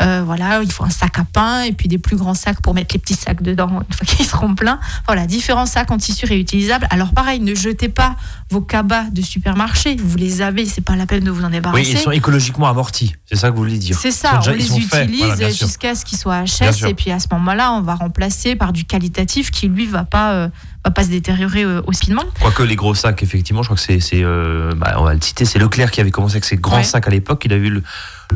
Euh, 0.00 0.22
voilà, 0.24 0.62
il 0.62 0.70
faut 0.70 0.84
un 0.84 0.90
sac 0.90 1.18
à 1.18 1.24
pain 1.24 1.62
et 1.62 1.72
puis 1.72 1.88
des 1.88 1.98
plus 1.98 2.16
grands 2.16 2.34
sacs 2.34 2.60
pour 2.60 2.74
mettre 2.74 2.94
les 2.94 3.00
petits 3.00 3.14
sacs 3.14 3.42
dedans 3.42 3.68
une 3.88 3.96
fois 3.96 4.06
qu'ils 4.06 4.26
seront 4.26 4.54
pleins. 4.54 4.78
Voilà, 5.06 5.26
différents 5.26 5.66
sacs 5.66 5.90
en 5.90 5.98
tissu 5.98 6.26
réutilisables. 6.26 6.86
Alors 6.90 7.12
pareil, 7.12 7.40
ne 7.40 7.54
jetez 7.54 7.88
pas 7.88 8.16
vos 8.50 8.60
cabas 8.60 9.04
de 9.10 9.22
supermarché. 9.22 9.96
Vous 9.96 10.16
les 10.16 10.40
avez, 10.42 10.66
c'est 10.66 10.80
pas 10.80 10.96
la 10.96 11.06
peine 11.06 11.24
de 11.24 11.30
vous 11.30 11.44
en 11.44 11.50
débarrasser. 11.50 11.82
Oui, 11.82 11.90
ils 11.92 11.98
sont 11.98 12.10
écologiquement 12.12 12.68
amortis. 12.68 13.14
C'est 13.28 13.36
ça 13.36 13.50
que 13.50 13.56
vous 13.56 13.62
voulez 13.62 13.78
dire. 13.78 13.98
C'est 13.98 14.10
ça, 14.12 14.38
déjà- 14.38 14.52
on 14.52 14.54
les 14.54 14.64
utilise 14.78 15.24
Voilà, 15.24 15.50
jusqu'à 15.50 15.94
ce 15.94 16.04
qu'ils 16.04 16.18
soient 16.18 16.44
HS 16.44 16.86
et 16.88 16.94
puis 16.94 17.10
à 17.10 17.18
ce 17.18 17.26
moment-là, 17.32 17.72
on 17.72 17.80
va 17.82 17.94
remplacer 17.96 18.54
par 18.56 18.72
du 18.72 18.84
qualitatif 18.84 19.50
qui 19.50 19.68
lui 19.68 19.86
va 19.86 20.04
pas 20.04 20.32
euh, 20.34 20.48
va 20.84 20.90
pas 20.92 21.02
se 21.02 21.08
détériorer 21.08 21.64
euh, 21.64 21.80
aussi 21.86 22.12
rapidement. 22.12 22.22
Quoique 22.40 22.62
les 22.62 22.76
gros 22.76 22.94
sacs, 22.94 23.20
effectivement, 23.24 23.62
je 23.62 23.68
crois 23.68 23.76
que 23.76 23.82
c'est, 23.82 23.98
c'est, 23.98 24.22
euh, 24.22 24.70
bah, 24.76 24.94
on 24.98 25.02
va 25.04 25.14
le 25.14 25.20
citer, 25.20 25.44
c'est 25.44 25.58
Leclerc 25.58 25.90
qui 25.90 26.00
avait 26.00 26.12
commencé 26.12 26.34
avec 26.34 26.44
ses 26.44 26.56
grands 26.56 26.76
Ouais. 26.76 26.84
sacs 26.84 27.08
à 27.08 27.10
l'époque. 27.10 27.42
Il 27.46 27.52
a 27.52 27.56
eu 27.56 27.70
le 27.70 27.82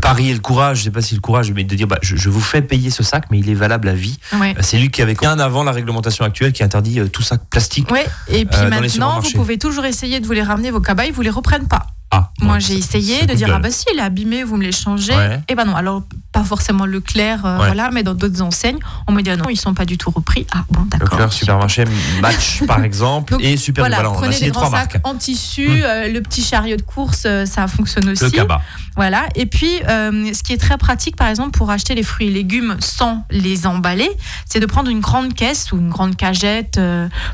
pari 0.01 0.31
et 0.31 0.35
le 0.35 0.41
courage, 0.41 0.79
je 0.79 0.83
sais 0.85 0.91
pas 0.91 1.03
si 1.03 1.15
le 1.15 1.21
courage, 1.21 1.53
mais 1.53 1.63
de 1.63 1.75
dire, 1.77 1.87
bah, 1.87 1.99
je, 2.03 2.17
je 2.17 2.29
vous 2.29 2.41
fais 2.41 2.63
payer 2.63 2.91
ce 2.91 3.03
sac, 3.05 3.25
mais 3.31 3.39
il 3.39 3.49
est 3.51 3.55
valable 3.55 3.89
à 3.89 3.93
vie. 3.95 4.19
Ouais. 4.41 4.55
C'est 4.61 4.79
lui 4.79 4.91
qui 4.91 5.01
avait 5.03 5.15
bien 5.15 5.39
avant 5.39 5.63
la 5.63 5.71
réglementation 5.73 6.25
actuelle 6.25 6.53
qui 6.53 6.65
interdit 6.65 6.99
euh, 6.99 7.07
tout 7.09 7.23
sac 7.23 7.41
plastique. 7.51 7.89
Ouais, 7.93 8.07
et 8.29 8.45
puis 8.45 8.59
Euh, 8.61 8.69
maintenant, 8.69 9.21
vous 9.21 9.31
pouvez 9.31 9.59
toujours 9.59 9.85
essayer 9.85 10.00
de 10.01 10.27
vous 10.27 10.33
les 10.33 10.43
ramener, 10.43 10.71
vos 10.71 10.81
cabanes, 10.81 11.09
ils 11.09 11.13
vous 11.13 11.23
les 11.23 11.31
reprennent 11.31 11.69
pas. 11.69 11.87
Ah, 12.13 12.31
Moi, 12.41 12.59
j'ai 12.59 12.75
essayé 12.75 13.25
de 13.25 13.35
dire, 13.35 13.47
gueule. 13.47 13.57
ah 13.57 13.61
bah 13.61 13.71
si, 13.71 13.85
il 13.93 13.99
est 13.99 14.03
abîmé, 14.03 14.43
vous 14.43 14.57
me 14.57 14.65
les 14.65 14.73
changez. 14.73 15.15
Ouais. 15.15 15.41
Et 15.49 15.55
ben 15.55 15.65
non, 15.65 15.77
alors 15.77 16.03
pas 16.33 16.43
forcément 16.43 16.85
Leclerc, 16.85 17.45
euh, 17.47 17.59
Ouais. 17.59 17.67
voilà, 17.67 17.91
mais 17.93 18.03
dans 18.03 18.15
d'autres 18.15 18.43
enseignes, 18.43 18.79
on 19.07 19.13
me 19.13 19.23
dit, 19.23 19.31
ah 19.31 19.37
non, 19.37 19.49
ils 19.49 19.57
sont 19.57 19.75
pas 19.75 19.85
du 19.85 19.97
tout 19.97 20.11
repris. 20.11 20.45
Ah 20.53 20.65
bon, 20.71 20.83
d'accord. 20.87 21.09
Leclerc, 21.11 21.33
supermarché, 21.33 21.85
Match 22.21 22.63
par 22.67 22.83
exemple, 22.83 23.33
Donc, 23.35 23.43
et 23.45 23.57
Super 23.57 23.83
Voilà, 23.87 24.03
prenez 24.11 24.51
trois 24.51 24.63
grands 24.69 24.71
sacs 24.79 24.95
marques. 24.95 25.07
en 25.07 25.15
tissu, 25.15 25.69
Hmm. 25.69 25.83
euh, 25.85 26.09
le 26.09 26.21
petit 26.21 26.43
chariot 26.43 26.77
de 26.77 26.83
course, 26.83 27.23
euh, 27.27 27.47
ça 27.47 27.69
fonctionne 27.69 28.09
aussi. 28.09 28.25
Le 28.25 28.31
cabas. 28.31 28.61
Voilà. 28.97 29.27
Et 29.37 29.47
puis, 29.47 29.71
euh, 29.89 30.33
ce 30.35 30.43
qui 30.43 30.53
est 30.53 30.59
très 30.61 30.77
pratique, 30.79 31.15
par 31.17 31.29
exemple, 31.29 31.53
pour 31.53 31.71
acheter 31.71 31.95
les 31.95 32.03
fruits 32.03 32.27
et 32.27 32.31
légumes 32.31 32.77
sans 32.81 33.25
les 33.31 33.67
emballer, 33.67 34.11
c'est 34.47 34.59
de 34.61 34.67
prendre 34.67 34.91
une 34.91 35.01
grande 35.01 35.33
caisse 35.35 35.71
ou 35.73 35.79
une 35.79 35.89
grande 35.91 36.17
cagette 36.17 36.79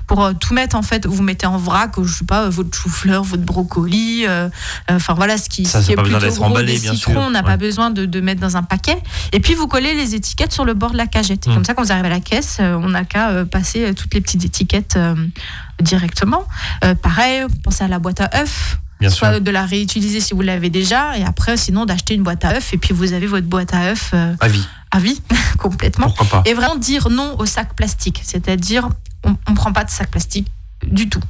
pour 0.07 0.31
tout 0.39 0.53
mettre. 0.55 0.77
En 0.77 0.83
fait, 0.83 1.07
vous 1.07 1.23
mettez 1.23 1.47
en 1.47 1.57
vrac, 1.57 1.93
je 2.03 2.13
sais 2.13 2.25
pas, 2.27 2.49
votre 2.51 2.77
chou-fleur, 2.77 3.25
votre 3.25 3.43
brocoli. 3.43 4.27
Euh, 4.91 4.97
Enfin 4.97 5.15
voilà, 5.15 5.39
ce 5.39 5.49
qui, 5.49 5.65
Ça, 5.65 5.81
ce 5.83 5.87
qui 5.89 5.95
ça 5.95 6.01
a 6.01 6.05
est 6.05 6.09
plutôt 6.11 6.35
gros, 6.35 6.45
emballé, 6.45 6.75
des 6.75 6.81
bien 6.81 6.95
citrons, 6.95 7.13
sûr. 7.13 7.21
on 7.21 7.31
n'a 7.31 7.41
Ouais. 7.41 7.45
pas 7.45 7.57
besoin 7.57 7.91
de, 7.91 8.07
de 8.07 8.21
mettre 8.21 8.41
dans 8.41 8.57
un 8.57 8.63
paquet. 8.63 8.97
Et 9.33 9.41
puis, 9.41 9.55
vous 9.55 9.67
collez 9.67 9.95
les 9.95 10.15
étiquettes 10.15 10.53
sur 10.53 10.65
le 10.65 10.75
bord 10.75 10.91
de 10.93 10.97
la 10.97 11.07
cagette. 11.07 11.47
Et 11.47 11.51
Mm. 11.51 11.55
Comme 11.55 11.65
ça, 11.65 11.75
quand 11.75 11.83
vous 11.85 11.93
arrivez 11.93 12.09
à 12.09 12.11
la 12.11 12.21
caisse, 12.21 12.59
euh, 12.61 12.75
on 12.83 12.89
n'a 12.91 13.05
qu'à 13.05 13.31
euh, 13.31 13.45
passer 13.45 13.93
toutes 13.95 14.15
les 14.15 14.21
petites 14.21 14.45
étiquettes 14.45 14.99
directement. 15.81 16.45
Pareil, 17.03 17.45
pensez 17.63 17.85
à 17.85 17.89
la 17.89 17.99
boîte 17.99 18.21
à 18.21 18.31
œufs 18.41 18.79
Bien 18.99 19.11
sûr. 19.11 19.19
soit 19.27 19.41
de 19.41 19.51
la 19.51 19.67
réutiliser 19.67 20.21
si 20.21 20.33
vous 20.33 20.41
l'avez 20.41 20.71
déjà, 20.71 21.19
et 21.19 21.25
après, 21.25 21.57
sinon, 21.59 21.85
d'acheter 21.85 22.15
une 22.15 22.23
boîte 22.23 22.45
à 22.47 22.57
œufs, 22.57 22.73
et 22.73 22.79
puis 22.79 22.95
vous 22.95 23.13
avez 23.13 23.27
votre 23.27 23.47
boîte 23.47 23.75
à 23.75 23.91
œufs 23.93 24.11
euh, 24.15 24.35
À 24.41 24.49
vie. 24.49 24.67
à 24.91 24.99
vie, 24.99 25.21
complètement. 25.59 26.07
Pourquoi 26.07 26.43
pas 26.43 26.51
Et 26.51 26.55
vraiment 26.55 26.77
dire 26.77 27.11
non 27.11 27.37
au 27.39 27.45
sac 27.45 27.75
plastique, 27.75 28.23
c'est-à-dire, 28.25 28.89
on 29.25 29.51
ne 29.51 29.57
prend 29.57 29.73
pas 29.73 29.85
de 29.85 29.91
sac 29.91 30.11
plastique 30.11 30.47
du 30.85 31.09
tout. 31.09 31.21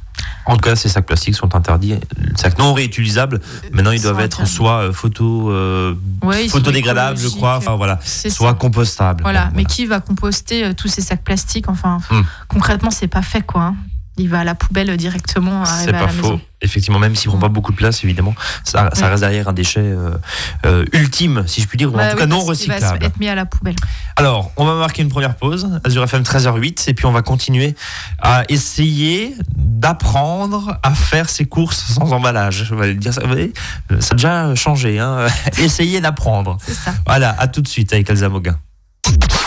En 0.45 0.55
tout 0.55 0.61
cas, 0.61 0.75
ces 0.75 0.87
sacs 0.89 1.05
plastiques 1.05 1.35
sont 1.35 1.55
interdits. 1.55 1.95
Les 2.17 2.37
sacs 2.37 2.57
non 2.57 2.73
réutilisables, 2.73 3.41
maintenant, 3.71 3.91
ils 3.91 4.01
doivent 4.01 4.19
être 4.21 4.37
interdits. 4.41 4.51
soit 4.53 4.77
euh, 4.83 4.93
photo, 4.93 5.51
euh, 5.51 5.93
Ouais, 6.23 6.47
photodégradables, 6.47 7.17
je 7.19 7.27
crois. 7.27 7.57
Enfin, 7.57 7.75
voilà. 7.75 7.99
Soit 8.03 8.31
ça. 8.49 8.53
compostables. 8.53 9.23
Voilà, 9.23 9.45
Bon, 9.47 9.51
mais 9.55 9.65
qui 9.65 9.85
va 9.85 9.99
composter 9.99 10.63
euh, 10.65 10.73
tous 10.73 10.87
ces 10.87 11.01
sacs 11.01 11.23
plastiques 11.23 11.67
Enfin, 11.69 11.99
Hmm. 12.09 12.21
concrètement, 12.47 12.91
c'est 12.91 13.07
pas 13.07 13.21
fait, 13.21 13.41
quoi. 13.41 13.61
hein. 13.63 13.75
Il 14.17 14.29
va 14.29 14.39
à 14.39 14.43
la 14.43 14.55
poubelle 14.55 14.95
directement, 14.97 15.63
C'est 15.65 15.89
à 15.89 15.93
pas 15.93 16.01
la 16.01 16.07
faux. 16.07 16.15
maison. 16.31 16.41
Effectivement, 16.63 16.97
même 16.97 17.15
s'il 17.15 17.29
prend 17.29 17.37
pas 17.39 17.49
beaucoup 17.49 17.71
de 17.71 17.77
place, 17.77 18.03
évidemment, 18.03 18.33
ça, 18.63 18.89
reste 18.91 19.19
derrière 19.19 19.47
un 19.47 19.53
déchet 19.53 19.79
euh, 19.79 20.09
euh, 20.65 20.85
ultime, 20.91 21.43
si 21.45 21.61
je 21.61 21.67
puis 21.67 21.77
dire, 21.77 21.91
ou 21.91 21.93
en 21.93 21.97
Bah 21.97 22.07
tout 22.09 22.15
oui, 22.15 22.19
cas 22.21 22.25
non 22.25 22.43
parce 22.43 22.57
qu'il 22.57 22.67
va 22.69 22.75
recyclable. 22.75 23.05
être 23.05 23.19
mis 23.19 23.27
à 23.29 23.35
la 23.35 23.45
poubelle. 23.45 23.75
Alors, 24.15 24.51
on 24.57 24.65
va 24.65 24.73
marquer 24.73 25.03
une 25.03 25.09
première 25.09 25.35
pause, 25.35 25.69
Azure 25.83 26.03
FM 26.03 26.23
13h08, 26.23 26.89
et 26.89 26.93
puis 26.95 27.05
on 27.05 27.11
va 27.11 27.21
continuer 27.21 27.75
à 28.19 28.43
essayer 28.49 29.35
d'apprendre 29.55 30.79
à 30.81 30.95
faire 30.95 31.29
ses 31.29 31.45
courses 31.45 31.77
sans 31.93 32.11
emballage. 32.11 32.65
Je 32.69 32.73
vais 32.75 32.95
dire 32.95 33.13
ça, 33.13 33.21
vous 33.21 33.27
voyez, 33.27 33.53
ça 33.99 34.09
a 34.11 34.15
déjà 34.15 34.55
changé. 34.55 34.97
Hein 34.99 35.27
Essayez 35.59 36.01
d'apprendre. 36.01 36.57
C'est 36.65 36.73
ça. 36.73 36.93
Voilà, 37.05 37.35
à 37.37 37.47
tout 37.47 37.61
de 37.61 37.67
suite 37.67 37.93
avec 37.93 38.09
Elsa 38.09 38.29
Moguin. 38.29 38.57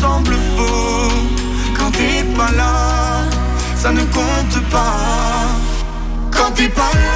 semble 0.00 0.36
faux. 0.56 1.12
Quand 1.76 1.90
t'es 1.98 2.22
pas 2.36 2.52
là, 2.60 2.74
ça 3.76 3.90
ne 3.92 4.04
compte 4.18 4.58
pas. 4.70 4.96
Quand 6.30 6.50
t'es 6.54 6.68
pas 6.68 6.92
là, 7.04 7.15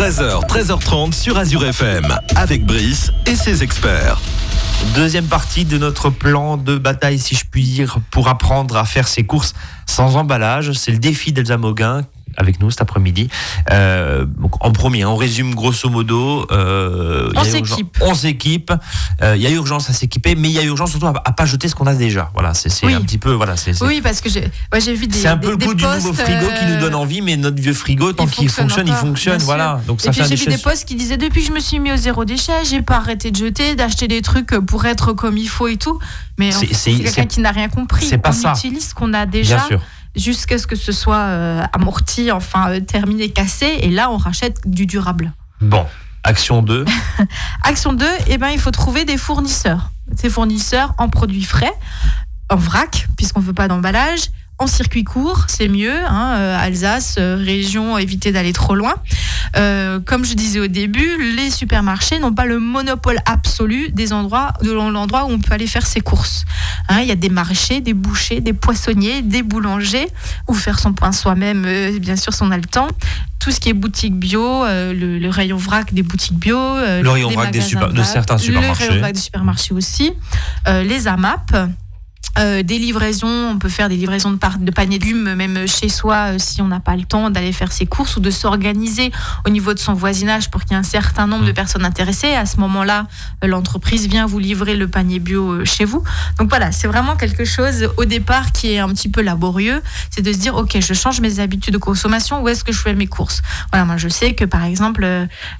13h, 0.00 0.46
13h30 0.46 1.12
sur 1.12 1.36
Azure 1.36 1.62
FM. 1.62 2.16
Avec 2.34 2.64
Brice 2.64 3.12
et 3.26 3.34
ses 3.34 3.62
experts. 3.62 4.18
Deuxième 4.94 5.26
partie 5.26 5.66
de 5.66 5.76
notre 5.76 6.08
plan 6.08 6.56
de 6.56 6.78
bataille, 6.78 7.18
si 7.18 7.34
je 7.34 7.44
puis 7.44 7.64
dire, 7.64 7.98
pour 8.10 8.28
apprendre 8.28 8.78
à 8.78 8.86
faire 8.86 9.06
ses 9.06 9.24
courses 9.24 9.52
sans 9.84 10.16
emballage. 10.16 10.72
C'est 10.72 10.92
le 10.92 10.96
défi 10.96 11.34
d'Elsa 11.34 11.58
Moguin 11.58 12.06
avec 12.40 12.58
nous 12.60 12.70
cet 12.70 12.80
après-midi. 12.82 13.28
Euh, 13.70 14.26
en 14.60 14.72
premier, 14.72 15.04
on 15.04 15.14
résume 15.16 15.54
grosso 15.54 15.88
modo. 15.88 16.46
Euh, 16.50 17.30
il 17.34 17.38
On 17.38 17.44
s'équipe. 17.44 17.98
On 18.00 18.14
s'équipe. 18.14 18.72
Euh, 19.22 19.36
Il 19.36 19.42
y 19.42 19.46
a 19.46 19.50
urgence 19.50 19.88
à 19.90 19.92
s'équiper, 19.92 20.34
mais 20.34 20.48
il 20.48 20.54
y 20.54 20.58
a 20.58 20.62
urgence 20.64 20.90
surtout 20.90 21.06
à, 21.06 21.22
à 21.24 21.32
pas 21.32 21.44
jeter 21.46 21.68
ce 21.68 21.74
qu'on 21.74 21.86
a 21.86 21.94
déjà. 21.94 22.30
Voilà, 22.34 22.54
c'est 22.54 22.70
Oui. 22.84 22.94
un 22.94 23.00
petit 23.02 23.18
peu. 23.18 23.32
Voilà, 23.32 23.56
c'est 23.56 23.72
c'est- 23.74 23.84
Oui, 23.84 24.00
parce 24.02 24.20
que 24.20 24.28
j'ai 24.28 24.50
ouais, 24.72 24.94
vu 24.94 25.06
des. 25.06 25.18
c'est 25.18 25.28
un 25.28 25.36
des- 25.36 25.46
peu 25.46 25.52
le 25.52 25.56
des 25.58 25.66
goût 25.66 25.74
du 25.74 25.84
nouveau 25.84 26.12
frigo 26.12 26.46
qui 26.58 26.66
nous 26.66 26.80
donne 26.80 26.94
euh, 26.94 26.98
envie, 26.98 27.20
mais 27.20 27.36
notre 27.36 27.60
vieux 27.60 27.72
frigo, 27.74 28.12
tant 28.12 28.24
il 28.24 28.30
qu'il 28.30 28.48
fonctionne, 28.48 28.86
il 28.86 28.90
encore, 28.92 29.06
fonctionne. 29.06 29.36
bien 29.36 29.44
Voilà. 29.46 29.80
Donc 29.86 30.00
ça 30.00 30.08
et 30.08 30.12
puis 30.12 30.22
j'ai 30.26 30.34
vu 30.36 30.46
des 30.46 30.58
posts 30.58 30.86
qui 30.86 30.94
disaient 30.94 31.16
depuis 31.18 31.42
que 31.42 31.48
je 31.48 31.52
me 31.52 31.60
suis 31.60 31.78
mis 31.78 31.92
au 31.92 31.96
zéro 31.96 32.24
déchet, 32.24 32.64
j'ai 32.68 32.82
pas 32.82 32.96
arrêté 32.96 33.30
de 33.30 33.36
jeter, 33.36 33.74
d'acheter 33.76 34.08
des 34.08 34.22
trucs 34.22 34.48
pour 34.66 34.84
être 34.86 35.12
comme 35.12 35.36
il 35.36 35.48
faut 35.48 35.68
et 35.68 35.76
tout. 35.76 35.98
Mais 36.38 36.50
C'est- 36.52 36.92
quelqu'un 36.94 37.26
qui 37.26 37.40
n'a 37.40 37.50
rien 37.50 37.68
compris. 37.68 38.06
c'est 38.06 38.18
pas 38.18 38.30
On 38.30 38.32
ça. 38.32 38.52
utilise 38.56 38.88
ce 38.90 38.94
qu'on 38.94 39.12
a 39.12 39.26
Bien 39.26 39.40
déjà 39.42 39.60
sûr. 39.66 39.80
Jusqu'à 40.16 40.58
ce 40.58 40.66
que 40.66 40.76
ce 40.76 40.92
soit 40.92 41.16
euh, 41.16 41.62
amorti, 41.72 42.30
enfin 42.30 42.70
euh, 42.70 42.80
terminé, 42.80 43.30
cassé, 43.30 43.78
et 43.80 43.90
là 43.90 44.10
on 44.10 44.16
rachète 44.16 44.60
du 44.66 44.86
durable. 44.86 45.32
Bon, 45.60 45.86
action 46.24 46.62
2. 46.62 46.84
Action 47.64 47.92
2, 47.92 48.06
eh 48.28 48.38
ben, 48.38 48.48
il 48.48 48.58
faut 48.58 48.70
trouver 48.70 49.04
des 49.04 49.16
fournisseurs. 49.16 49.90
Ces 50.16 50.30
fournisseurs 50.30 50.94
en 50.98 51.08
produits 51.08 51.44
frais, 51.44 51.72
en 52.48 52.56
vrac, 52.56 53.06
puisqu'on 53.16 53.40
ne 53.40 53.44
veut 53.44 53.52
pas 53.52 53.68
d'emballage, 53.68 54.30
en 54.60 54.66
circuit 54.66 55.04
court, 55.04 55.46
c'est 55.48 55.68
mieux. 55.68 55.90
hein, 56.06 56.34
euh, 56.36 56.58
Alsace, 56.66 57.16
euh, 57.18 57.34
région, 57.42 57.96
éviter 57.96 58.30
d'aller 58.30 58.52
trop 58.52 58.74
loin. 58.74 58.94
Euh, 59.56 59.98
comme 60.04 60.24
je 60.24 60.34
disais 60.34 60.60
au 60.60 60.66
début, 60.66 61.34
les 61.34 61.50
supermarchés 61.50 62.18
n'ont 62.18 62.34
pas 62.34 62.44
le 62.44 62.58
monopole 62.60 63.18
absolu 63.24 63.90
des 63.90 64.12
endroits, 64.12 64.52
de 64.62 64.70
l'endroit 64.70 65.24
où 65.24 65.30
on 65.30 65.38
peut 65.40 65.54
aller 65.54 65.66
faire 65.66 65.86
ses 65.86 66.02
courses. 66.02 66.44
Hein, 66.90 67.00
Il 67.00 67.08
y 67.08 67.10
a 67.10 67.16
des 67.16 67.30
marchés, 67.30 67.80
des 67.80 67.94
bouchers, 67.94 68.40
des 68.42 68.52
poissonniers, 68.52 69.22
des 69.22 69.42
boulangers, 69.42 70.08
ou 70.46 70.52
faire 70.54 70.78
son 70.78 70.92
pain 70.92 71.10
soi-même, 71.12 71.64
euh, 71.66 71.98
bien 71.98 72.16
sûr, 72.16 72.34
si 72.34 72.42
on 72.42 72.50
a 72.50 72.56
le 72.58 72.64
temps. 72.64 72.88
Tout 73.38 73.50
ce 73.52 73.60
qui 73.60 73.70
est 73.70 73.72
boutique 73.72 74.14
bio, 74.14 74.64
euh, 74.66 74.92
le, 74.92 75.18
le 75.18 75.28
rayon 75.30 75.56
vrac 75.56 75.94
des 75.94 76.02
boutiques 76.02 76.38
bio, 76.38 76.58
euh, 76.58 77.00
Le 77.02 77.08
rayon 77.10 77.30
vrac 77.30 77.50
des 77.50 77.60
magasins 77.60 77.66
super- 77.66 77.92
de 77.94 78.02
certains 78.02 78.36
supermarchés. 78.36 78.84
Le 78.84 78.88
rayon 78.90 79.00
vrac 79.00 79.12
des 79.14 79.20
supermarchés 79.20 79.72
aussi. 79.74 80.12
Euh, 80.68 80.82
les 80.82 81.08
AMAP. 81.08 81.56
Euh, 82.38 82.62
des 82.62 82.78
livraisons, 82.78 83.50
on 83.50 83.58
peut 83.58 83.68
faire 83.68 83.88
des 83.88 83.96
livraisons 83.96 84.30
de, 84.30 84.36
par- 84.36 84.58
de 84.58 84.70
paniers 84.70 84.98
de 84.98 85.04
légumes, 85.04 85.34
même 85.34 85.66
chez 85.66 85.88
soi, 85.88 86.34
euh, 86.34 86.38
si 86.38 86.62
on 86.62 86.68
n'a 86.68 86.80
pas 86.80 86.96
le 86.96 87.04
temps 87.04 87.28
d'aller 87.30 87.52
faire 87.52 87.72
ses 87.72 87.86
courses 87.86 88.16
ou 88.16 88.20
de 88.20 88.30
s'organiser 88.30 89.10
au 89.46 89.50
niveau 89.50 89.74
de 89.74 89.78
son 89.78 89.94
voisinage 89.94 90.50
pour 90.50 90.62
qu'il 90.62 90.72
y 90.72 90.74
ait 90.74 90.78
un 90.78 90.82
certain 90.82 91.26
nombre 91.26 91.42
Mm. 91.44 91.46
de 91.48 91.52
personnes 91.52 91.84
intéressées. 91.84 92.32
À 92.34 92.46
ce 92.46 92.58
moment-là, 92.60 93.06
euh, 93.42 93.46
l'entreprise 93.48 94.06
vient 94.08 94.26
vous 94.26 94.38
livrer 94.38 94.76
le 94.76 94.88
panier 94.88 95.18
bio 95.18 95.64
chez 95.64 95.84
vous. 95.84 96.02
Donc 96.38 96.48
voilà, 96.50 96.70
c'est 96.72 96.86
vraiment 96.86 97.16
quelque 97.16 97.44
chose 97.44 97.88
au 97.96 98.04
départ 98.04 98.52
qui 98.52 98.72
est 98.72 98.78
un 98.78 98.88
petit 98.90 99.08
peu 99.08 99.22
laborieux. 99.22 99.82
C'est 100.10 100.22
de 100.22 100.32
se 100.32 100.38
dire, 100.38 100.54
ok, 100.54 100.78
je 100.80 100.94
change 100.94 101.20
mes 101.20 101.40
habitudes 101.40 101.74
de 101.74 101.78
consommation, 101.78 102.42
où 102.42 102.48
est-ce 102.48 102.62
que 102.64 102.72
je 102.72 102.78
fais 102.78 102.94
mes 102.94 103.06
courses? 103.06 103.42
Voilà, 103.72 103.84
moi 103.84 103.96
je 103.96 104.08
sais 104.08 104.34
que 104.34 104.44
par 104.44 104.64
exemple, 104.64 105.06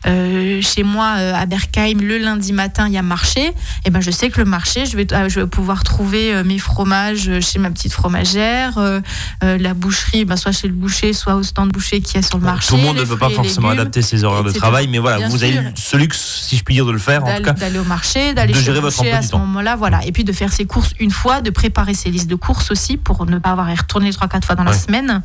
chez 0.05 0.83
moi 0.83 1.07
à 1.07 1.47
Berkheim, 1.47 1.99
le 2.01 2.19
lundi 2.19 2.53
matin, 2.53 2.87
il 2.87 2.95
y 2.95 2.99
a 2.99 3.03
marché. 3.03 3.53
Et 3.85 3.91
ben 3.91 4.01
je 4.01 4.11
sais 4.11 4.31
que 4.31 4.39
le 4.41 4.45
marché, 4.45 4.87
je 4.87 4.97
vais, 4.97 5.07
je 5.29 5.41
vais 5.41 5.47
pouvoir 5.47 5.85
trouver 5.85 6.43
mes 6.45 6.59
fromages 6.61 7.41
chez 7.41 7.59
ma 7.59 7.71
petite 7.71 7.93
fromagère, 7.93 8.79
euh, 8.79 9.01
euh, 9.43 9.59
la 9.59 9.75
boucherie, 9.75 10.25
ben, 10.25 10.37
soit 10.37 10.53
chez 10.53 10.69
le 10.69 10.75
boucher, 10.75 11.13
soit 11.13 11.35
au 11.35 11.43
stand 11.43 11.71
boucher 11.71 12.01
qui 12.01 12.19
est 12.19 12.23
sur 12.23 12.39
le 12.39 12.45
marché. 12.45 12.69
Tout 12.69 12.77
le 12.77 12.83
monde 12.83 12.99
ne 12.99 13.05
peut 13.05 13.17
pas 13.17 13.31
forcément 13.31 13.71
légumes, 13.71 13.81
adapter 13.81 14.03
ses 14.03 14.25
horaires 14.25 14.45
de 14.45 14.53
travail, 14.53 14.89
mais 14.89 14.99
voilà, 14.99 15.29
vous 15.29 15.43
avez 15.43 15.53
sûr. 15.53 15.63
ce 15.75 15.97
luxe, 15.97 16.47
si 16.47 16.57
je 16.57 16.65
puis 16.65 16.75
dire, 16.75 16.87
de 16.87 16.93
le 16.93 16.99
faire. 16.99 17.25
En 17.25 17.27
d'aller 17.27 17.45
cas, 17.45 17.53
d'aller 17.53 17.79
au 17.79 17.85
marché, 17.85 18.35
d'aller 18.35 18.53
de 18.53 18.59
chez 18.59 18.67
gérer 18.67 18.81
le 18.81 18.89
boucher 18.89 19.13
à 19.13 19.23
ce 19.23 19.35
moment-là, 19.37 19.77
voilà. 19.77 20.05
Et 20.05 20.13
puis 20.13 20.25
de 20.25 20.33
faire 20.33 20.53
ses 20.53 20.67
courses 20.67 20.93
une 21.01 21.11
fois, 21.11 21.41
de 21.41 21.51
préparer 21.51 21.95
ses 21.95 22.11
listes 22.11 22.29
de 22.29 22.35
courses 22.37 22.71
aussi 22.71 22.97
pour 22.97 23.27
ne 23.27 23.39
pas 23.39 23.51
avoir 23.51 23.69
à 23.69 23.73
y 23.73 23.77
retourner 23.77 24.13
trois 24.13 24.29
quatre 24.29 24.47
fois 24.47 24.55
dans 24.55 24.65
la 24.65 24.73
semaine. 24.73 25.23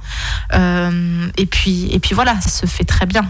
Euh, 0.53 1.27
et 1.37 1.45
puis 1.45 1.87
et 1.91 1.99
puis 1.99 2.15
voilà, 2.15 2.39
ça 2.41 2.49
se 2.49 2.65
fait 2.65 2.83
très 2.83 3.05
bien. 3.05 3.25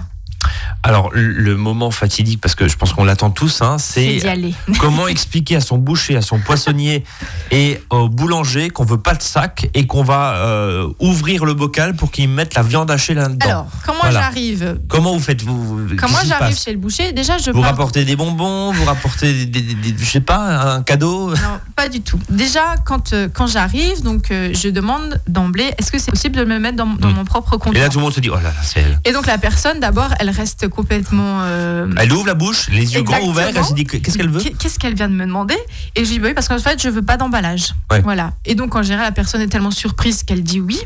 Alors, 0.87 1.09
le- 1.13 1.55
moment 1.57 1.89
fatidique, 1.89 2.39
parce 2.41 2.53
que 2.53 2.67
je 2.67 2.77
pense 2.77 2.93
qu'on 2.93 3.05
l'attend 3.05 3.31
tous, 3.31 3.63
hein, 3.63 3.77
C'est 3.79 4.19
comment 4.79 5.07
expliquer 5.07 5.55
à 5.55 5.61
son 5.61 5.79
boucher, 5.79 6.15
à 6.15 6.21
son 6.21 6.37
poissonnier 6.37 7.03
et 7.49 7.81
au 7.89 8.07
boulanger 8.07 8.69
qu'on 8.69 8.83
veut 8.83 8.99
pas 8.99 9.15
de 9.15 9.23
sac 9.23 9.67
et 9.73 9.87
qu'on 9.87 10.03
va 10.03 10.35
euh, 10.35 10.87
ouvrir 10.99 11.43
le 11.45 11.55
bocal 11.55 11.95
pour 11.95 12.11
qu'ils 12.11 12.29
mettent 12.29 12.53
la 12.53 12.61
viande 12.61 12.91
hachée 12.91 13.15
là-dedans. 13.15 13.47
Alors, 13.49 13.67
comment 13.83 13.97
Voilà. 14.03 14.19
j'arrive 14.21 14.77
Comment 14.87 15.13
vous 15.13 15.19
faites 15.19 15.41
vous, 15.41 15.87
se 15.89 16.27
j'arrive 16.27 16.55
chez 16.57 16.71
le 16.71 16.77
boucher, 16.77 17.13
déjà 17.13 17.39
je 17.39 17.49
Vous 17.49 17.61
pars- 17.61 17.71
rapportez 17.71 18.05
des 18.05 18.15
bonbons, 18.15 18.71
vous 18.71 18.85
rapportez 18.85 19.45
des, 19.45 19.61
des- 19.61 19.95
je 19.97 20.05
sais 20.05 20.21
pas, 20.21 20.75
un 20.75 20.83
cadeau? 20.83 21.31
Non, 21.31 21.59
pas 21.75 21.89
du 21.89 22.01
tout. 22.01 22.19
Déjà, 22.29 22.75
quand, 22.85 23.13
euh, 23.13 23.27
quand 23.33 23.47
j'arrive, 23.47 24.03
donc 24.03 24.29
euh, 24.29 24.51
je 24.53 24.69
demande 24.69 25.19
d'emblée, 25.27 25.71
est-ce 25.79 25.91
que 25.91 25.97
c'est 25.97 26.11
possible 26.11 26.35
de 26.37 26.45
me 26.45 26.59
mettre 26.59 26.77
dans, 26.77 26.85
dans 26.85 27.09
Mm. 27.09 27.13
mon 27.15 27.25
propre 27.25 27.55
Et 27.55 27.59
comptoir? 27.59 27.83
là 27.83 27.89
tout 27.89 27.97
le 27.97 28.03
monde 28.03 28.13
se 28.13 28.19
dit 28.19 28.29
oh 28.29 28.35
là 28.35 28.43
là 28.43 28.53
c'est 28.61 28.81
elle. 28.81 28.99
Et 29.05 29.11
donc 29.13 29.25
la 29.25 29.39
personne, 29.39 29.79
d'abord, 29.79 30.09
elle 30.19 30.29
reste 30.29 30.67
complètement. 30.75 31.39
euh, 31.43 31.87
Elle 31.97 32.11
ouvre 32.13 32.27
la 32.27 32.33
bouche, 32.33 32.69
les 32.69 32.93
yeux 32.93 33.01
grands 33.03 33.21
ouverts, 33.21 33.49
elle 33.55 33.63
se 33.63 33.73
dit 33.73 33.85
que- 33.85 33.97
qu'est-ce 33.97 34.17
qu'elle 34.17 34.29
veut 34.29 34.41
Qu'est- 34.41 34.55
Qu'est-ce 34.57 34.77
qu'elle 34.79 34.93
vient 34.95 35.09
de 35.09 35.13
me 35.15 35.25
demander 35.25 35.55
Et 35.95 36.05
je 36.05 36.09
dis 36.11 36.19
bah 36.19 36.27
oui 36.29 36.33
parce 36.33 36.47
qu'en 36.47 36.57
fait 36.59 36.81
je 36.81 36.89
veux 36.89 37.01
pas 37.03 37.17
d'emballage. 37.17 37.73
Ouais. 37.91 38.01
Voilà. 38.01 38.33
Et 38.45 38.55
donc 38.55 38.75
en 38.75 38.83
général 38.83 39.05
la 39.05 39.11
personne 39.11 39.41
est 39.41 39.47
tellement 39.47 39.71
surprise 39.71 40.23
qu'elle 40.23 40.43
dit 40.43 40.59
oui. 40.59 40.79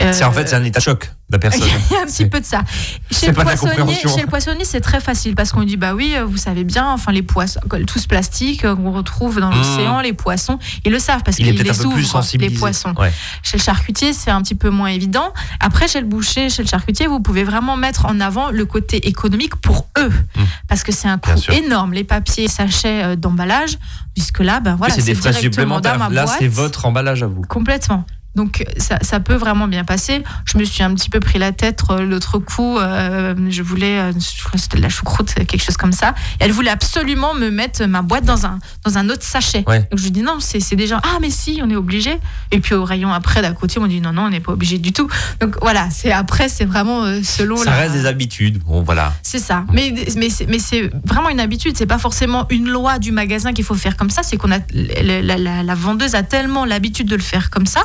Euh, 0.00 0.12
C'est 0.12 0.24
en 0.24 0.32
fait 0.32 0.48
c'est 0.48 0.56
un 0.56 0.64
état 0.64 0.80
choc 0.80 1.10
la 1.30 1.38
personne. 1.38 1.62
Il 1.90 1.94
y 1.94 1.98
a 1.98 2.02
un 2.02 2.06
petit 2.06 2.26
peu 2.26 2.38
de 2.38 2.44
ça. 2.44 2.62
Chez 3.10 3.28
le, 3.28 3.32
poissonnier, 3.32 3.94
chez 3.94 4.20
le 4.20 4.26
poissonnier, 4.26 4.64
c'est 4.64 4.82
très 4.82 5.00
facile 5.00 5.34
parce 5.34 5.52
qu'on 5.52 5.60
lui 5.60 5.66
dit 5.66 5.76
bah 5.78 5.94
oui, 5.94 6.14
euh, 6.16 6.24
vous 6.24 6.36
savez 6.36 6.64
bien, 6.64 6.86
enfin 6.90 7.12
les 7.12 7.22
poissons, 7.22 7.60
tout 7.86 7.98
ce 7.98 8.06
plastique 8.06 8.62
qu'on 8.66 8.92
retrouve 8.92 9.40
dans 9.40 9.50
Mmh. 9.50 9.56
l'océan, 9.56 10.00
les 10.00 10.12
poissons, 10.12 10.58
ils 10.84 10.92
le 10.92 10.98
savent 10.98 11.22
parce 11.24 11.38
qu'ils 11.38 11.46
les 11.46 11.84
ouvrent, 11.86 12.20
les 12.38 12.50
poissons. 12.50 12.92
Ouais. 12.98 13.12
Chez 13.42 13.56
le 13.56 13.62
charcutier, 13.62 14.12
c'est 14.12 14.30
un 14.30 14.42
petit 14.42 14.54
peu 14.54 14.68
moins 14.70 14.88
évident. 14.88 15.32
Après, 15.60 15.88
chez 15.88 16.00
le 16.00 16.06
boucher, 16.06 16.50
chez 16.50 16.62
le 16.62 16.68
charcutier, 16.68 17.06
vous 17.06 17.20
pouvez 17.20 17.42
vraiment 17.44 17.76
mettre 17.76 18.04
en 18.06 18.20
avant 18.20 18.50
le 18.50 18.64
côté 18.66 19.08
économique 19.24 19.56
pour 19.56 19.88
eux. 19.98 20.10
Mm. 20.10 20.42
Parce 20.68 20.82
que 20.82 20.92
c'est 20.92 21.08
un 21.08 21.18
coût 21.18 21.30
énorme, 21.52 21.92
les 21.92 22.04
papiers, 22.04 22.48
sachets 22.48 23.04
euh, 23.04 23.16
d'emballage, 23.16 23.78
puisque 24.14 24.40
là, 24.40 24.60
ben 24.60 24.76
voilà, 24.76 24.94
Oui, 24.94 25.00
c'est 25.00 25.06
des 25.06 25.14
frais 25.18 25.32
supplémentaires. 25.32 26.10
Là 26.10 26.26
c'est 26.26 26.48
votre 26.48 26.86
emballage 26.86 27.22
à 27.22 27.26
vous. 27.26 27.42
Complètement. 27.42 28.04
Donc 28.34 28.64
ça, 28.78 28.98
ça 29.02 29.20
peut 29.20 29.34
vraiment 29.34 29.68
bien 29.68 29.84
passer. 29.84 30.22
Je 30.44 30.58
me 30.58 30.64
suis 30.64 30.82
un 30.82 30.92
petit 30.94 31.08
peu 31.10 31.20
pris 31.20 31.38
la 31.38 31.52
tête 31.52 31.82
euh, 31.90 32.00
l'autre 32.04 32.38
coup. 32.38 32.78
euh, 32.78 33.34
je 33.50 33.62
voulais, 33.62 33.98
euh, 33.98 34.12
je 34.12 34.40
crois 34.42 34.52
que 34.52 34.58
c'était 34.58 34.76
de 34.78 34.82
la 34.82 34.88
choucroute, 34.88 35.32
quelque 35.34 35.62
chose 35.62 35.76
comme 35.76 35.92
ça. 35.92 36.14
Et 36.40 36.44
elle 36.44 36.52
voulait 36.52 36.70
absolument 36.70 37.34
me 37.34 37.50
mettre 37.50 37.84
ma 37.86 38.02
boîte 38.02 38.24
dans 38.24 38.46
un, 38.46 38.58
dans 38.84 38.98
un 38.98 39.08
autre 39.10 39.22
sachet. 39.22 39.64
Ouais. 39.68 39.80
Donc 39.90 39.98
je 39.98 40.04
lui 40.04 40.10
dis 40.10 40.22
non, 40.22 40.38
c'est 40.40 40.74
déjà 40.76 41.00
ah 41.04 41.18
mais 41.20 41.30
si, 41.30 41.60
on 41.62 41.70
est 41.70 41.76
obligé. 41.76 42.18
Et 42.50 42.60
puis 42.60 42.74
au 42.74 42.84
rayon 42.84 43.12
après 43.12 43.40
d'à 43.42 43.52
côté, 43.52 43.78
on 43.78 43.86
dit 43.86 44.00
non 44.00 44.12
non, 44.12 44.22
on 44.24 44.30
n'est 44.30 44.40
pas 44.40 44.52
obligé 44.52 44.78
du 44.78 44.92
tout. 44.92 45.08
Donc 45.40 45.56
voilà, 45.62 45.88
c'est 45.90 46.10
après 46.12 46.48
c'est 46.48 46.64
vraiment 46.64 47.04
euh, 47.04 47.20
selon 47.22 47.56
Ça 47.56 47.66
la. 47.66 47.76
reste 47.76 47.94
des 47.94 48.06
habitudes. 48.06 48.58
Bon 48.64 48.82
voilà. 48.82 49.12
C'est 49.22 49.38
ça. 49.38 49.64
Mais, 49.72 49.94
mais, 50.16 50.30
c'est- 50.30 50.46
mais 50.46 50.58
c'est 50.58 50.90
vraiment 51.04 51.28
une 51.28 51.40
habitude. 51.40 51.76
C'est 51.76 51.86
pas 51.86 51.98
forcément 51.98 52.46
une 52.50 52.68
loi 52.68 52.98
du 52.98 53.12
magasin 53.12 53.52
qu'il 53.52 53.64
faut 53.64 53.74
faire 53.74 53.96
comme 53.96 54.10
ça. 54.10 54.22
C'est 54.22 54.36
qu'on 54.36 54.50
a 54.52 54.58
la, 54.72 55.22
la- 55.22 55.38
la- 55.38 55.62
la 55.62 55.74
vendeuse 55.74 56.14
a 56.14 56.22
tellement 56.22 56.64
l'habitude 56.64 57.08
de 57.08 57.16
le 57.16 57.22
faire 57.22 57.50
comme 57.50 57.66
ça 57.66 57.82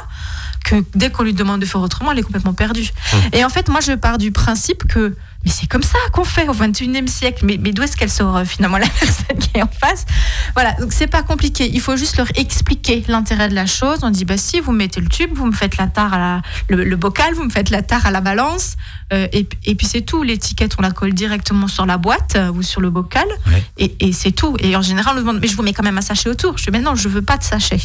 que 0.65 0.83
dès 0.95 1.09
qu'on 1.09 1.23
lui 1.23 1.33
demande 1.33 1.61
de 1.61 1.65
faire 1.65 1.81
autrement, 1.81 2.11
elle 2.11 2.19
est 2.19 2.23
complètement 2.23 2.53
perdue. 2.53 2.89
Et 3.33 3.43
en 3.43 3.49
fait, 3.49 3.69
moi, 3.69 3.79
je 3.81 3.93
pars 3.93 4.17
du 4.17 4.31
principe 4.31 4.87
que 4.87 5.15
mais 5.45 5.51
c'est 5.51 5.67
comme 5.67 5.83
ça 5.83 5.97
qu'on 6.11 6.23
fait 6.25 6.47
au 6.49 6.53
21e 6.53 7.07
siècle. 7.07 7.45
Mais, 7.45 7.57
mais 7.59 7.71
d'où 7.71 7.81
est-ce 7.83 7.95
qu'elle 7.95 8.09
sort 8.09 8.35
euh, 8.37 8.43
finalement 8.45 8.77
la 8.77 8.87
personne 8.99 9.37
qui 9.37 9.49
est 9.57 9.61
en 9.63 9.67
face? 9.69 10.05
Voilà, 10.53 10.73
donc 10.73 10.91
c'est 10.91 11.07
pas 11.07 11.23
compliqué. 11.23 11.69
Il 11.73 11.79
faut 11.81 11.95
juste 11.95 12.17
leur 12.17 12.27
expliquer 12.35 13.03
l'intérêt 13.07 13.47
de 13.49 13.55
la 13.55 13.65
chose. 13.65 13.99
On 14.03 14.09
dit 14.09 14.25
bah 14.25 14.37
si 14.37 14.59
vous 14.59 14.71
mettez 14.71 14.99
le 15.01 15.07
tube, 15.07 15.31
vous 15.33 15.45
me 15.45 15.51
faites 15.53 15.77
la 15.77 15.87
tare 15.87 16.13
à 16.13 16.17
la, 16.17 16.41
le, 16.67 16.83
le 16.83 16.95
bocal, 16.95 17.33
vous 17.35 17.43
me 17.45 17.49
faites 17.49 17.69
la 17.69 17.81
tare 17.81 18.05
à 18.05 18.11
la 18.11 18.21
balance, 18.21 18.75
euh, 19.13 19.27
et, 19.31 19.47
et 19.65 19.75
puis 19.75 19.87
c'est 19.87 20.01
tout. 20.01 20.23
L'étiquette 20.23 20.75
on 20.77 20.81
la 20.81 20.91
colle 20.91 21.13
directement 21.13 21.67
sur 21.67 21.85
la 21.85 21.97
boîte 21.97 22.35
euh, 22.35 22.51
ou 22.51 22.61
sur 22.61 22.81
le 22.81 22.89
bocal, 22.89 23.27
Ouais. 23.47 23.63
et, 23.77 24.07
et 24.07 24.11
c'est 24.11 24.31
tout. 24.31 24.55
Et 24.59 24.75
en 24.75 24.81
général 24.81 25.13
on 25.13 25.19
nous 25.19 25.25
demande 25.25 25.39
mais 25.41 25.47
je 25.47 25.55
vous 25.55 25.63
mets 25.63 25.73
quand 25.73 25.83
même 25.83 25.97
un 25.97 26.01
sachet 26.01 26.29
autour. 26.29 26.57
Je 26.57 26.65
dis 26.65 26.71
mais 26.71 26.81
non, 26.81 26.95
je 26.95 27.07
veux 27.07 27.21
pas 27.21 27.37
de 27.37 27.43
sachet. 27.43 27.79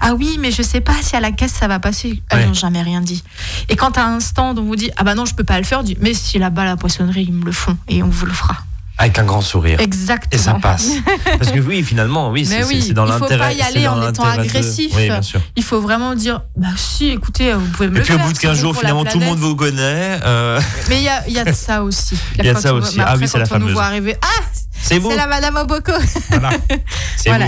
Ah 0.00 0.14
oui, 0.14 0.36
mais 0.40 0.50
je 0.52 0.62
sais 0.62 0.80
pas 0.80 0.94
si 1.02 1.16
à 1.16 1.20
la 1.20 1.32
caisse 1.32 1.52
ça 1.52 1.66
va 1.68 1.78
passer. 1.80 2.22
Ah 2.30 2.36
Ouais. 2.36 2.46
non, 2.46 2.54
jamais 2.54 2.82
rien 2.82 3.00
dit. 3.00 3.22
Et 3.68 3.76
quand 3.76 3.98
à 3.98 4.04
un 4.04 4.20
stand 4.20 4.58
on 4.58 4.62
vous 4.64 4.76
dit 4.76 4.90
ah 4.96 5.02
bah 5.04 5.14
non 5.14 5.24
je 5.24 5.34
peux 5.34 5.44
pas 5.44 5.58
le 5.58 5.64
faire, 5.64 5.80
on 5.80 5.82
dit 5.82 5.96
mais 6.00 6.14
si 6.14 6.38
là-bas 6.38 6.64
la 6.64 6.76
poissonnerie 6.96 7.24
ils 7.28 7.32
me 7.34 7.44
le 7.44 7.52
font 7.52 7.76
et 7.88 8.02
on 8.02 8.08
vous 8.08 8.26
le 8.26 8.32
fera. 8.32 8.56
Avec 8.98 9.18
un 9.18 9.24
grand 9.24 9.40
sourire. 9.40 9.80
Exactement. 9.80 10.28
Et 10.32 10.38
ça 10.38 10.54
passe. 10.54 10.92
Parce 11.38 11.50
que 11.50 11.58
oui, 11.58 11.82
finalement, 11.82 12.30
oui, 12.30 12.44
c'est 12.46 12.62
oui, 12.64 12.92
dans 12.92 13.06
il 13.06 13.12
faut 13.14 13.18
l'intérêt. 13.20 13.38
pas 13.48 13.52
y 13.52 13.62
aller 13.62 13.88
en 13.88 13.96
étant 14.08 14.24
l'intérêt 14.26 14.36
de- 14.36 14.42
agressif. 14.42 14.92
Oui, 14.94 15.04
bien 15.06 15.22
sûr. 15.22 15.40
Il 15.56 15.64
faut 15.64 15.80
vraiment 15.80 16.14
dire 16.14 16.42
bah 16.56 16.68
si 16.76 17.08
écoutez 17.08 17.52
vous 17.54 17.66
pouvez 17.68 17.88
me 17.88 17.96
Et 17.96 17.98
le 17.98 18.04
puis 18.04 18.14
au 18.14 18.18
faire. 18.18 18.26
bout 18.26 18.32
de 18.32 18.36
c'est 18.38 18.46
15 18.46 18.56
bon 18.56 18.60
jours, 18.62 18.76
finalement, 18.76 19.04
tout 19.04 19.18
le 19.18 19.24
monde 19.24 19.38
vous 19.38 19.56
connaît. 19.56 20.20
euh, 20.24 20.60
Mais 20.88 20.98
il 20.98 21.04
y 21.04 21.08
a, 21.08 21.26
y 21.28 21.38
a 21.38 21.44
de 21.44 21.52
ça 21.52 21.82
aussi. 21.82 22.16
Il 22.38 22.44
y 22.44 22.48
a 22.48 22.54
de 22.54 22.58
ça 22.60 22.74
aussi. 22.74 22.96
mais 22.98 23.04
Ah 23.04 23.10
après, 23.12 23.22
oui, 23.22 23.28
c'est 23.28 23.38
la 23.38 23.46
quand 23.46 23.56
on 23.56 23.58
nous 23.58 23.64
fameuse. 23.64 23.74
voit 23.74 23.84
arriver, 23.84 24.14
ah, 24.22 24.42
C'est 24.80 24.98
vous. 24.98 25.10
c'est 25.10 25.16
la 25.16 25.26
Madame 25.26 25.56
Oboko. 25.56 25.92
Voilà. 26.28 26.50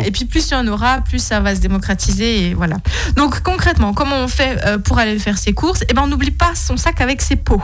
Et 0.06 0.10
puis 0.10 0.24
plus 0.24 0.48
il 0.48 0.52
y 0.52 0.56
en 0.56 0.66
aura, 0.66 1.02
plus 1.02 1.22
ça 1.22 1.40
va 1.40 1.54
se 1.54 1.60
démocratiser 1.60 2.48
et 2.48 2.54
voilà. 2.54 2.76
Donc 3.16 3.42
concrètement, 3.42 3.92
comment 3.92 4.16
on 4.16 4.28
fait 4.28 4.58
euh, 4.66 4.78
pour 4.78 4.98
aller 4.98 5.18
faire 5.18 5.36
ses 5.38 5.52
courses? 5.52 5.84
Eh 5.88 5.94
ben, 5.94 6.02
on 6.02 6.06
n'oublie 6.08 6.30
pas 6.30 6.52
son 6.54 6.76
sac 6.76 7.00
avec 7.00 7.20
ses 7.20 7.36
pots. 7.36 7.62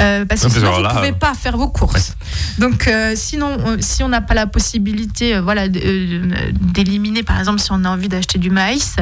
Euh, 0.00 0.24
parce 0.24 0.40
que 0.42 0.46
Ouais, 0.46 0.52
sinon, 0.54 0.74
alors 0.74 0.78
vous 0.92 0.96
ne 0.96 1.00
pouvez 1.00 1.12
pas 1.12 1.34
faire 1.34 1.56
vos 1.56 1.68
courses. 1.68 2.14
Donc, 2.58 2.86
euh, 2.88 3.12
sinon, 3.16 3.56
euh, 3.66 3.76
si 3.80 4.02
on 4.02 4.08
n'a 4.08 4.20
pas 4.22 4.32
la 4.34 4.46
possibilité, 4.46 5.38
voilà, 5.40 5.68
d'éliminer, 5.68 7.22
par 7.22 7.38
exemple, 7.38 7.60
si 7.60 7.70
on 7.72 7.84
a 7.84 7.88
envie 7.90 8.08
d'acheter 8.08 8.38
du 8.38 8.50
maïs, 8.50 8.96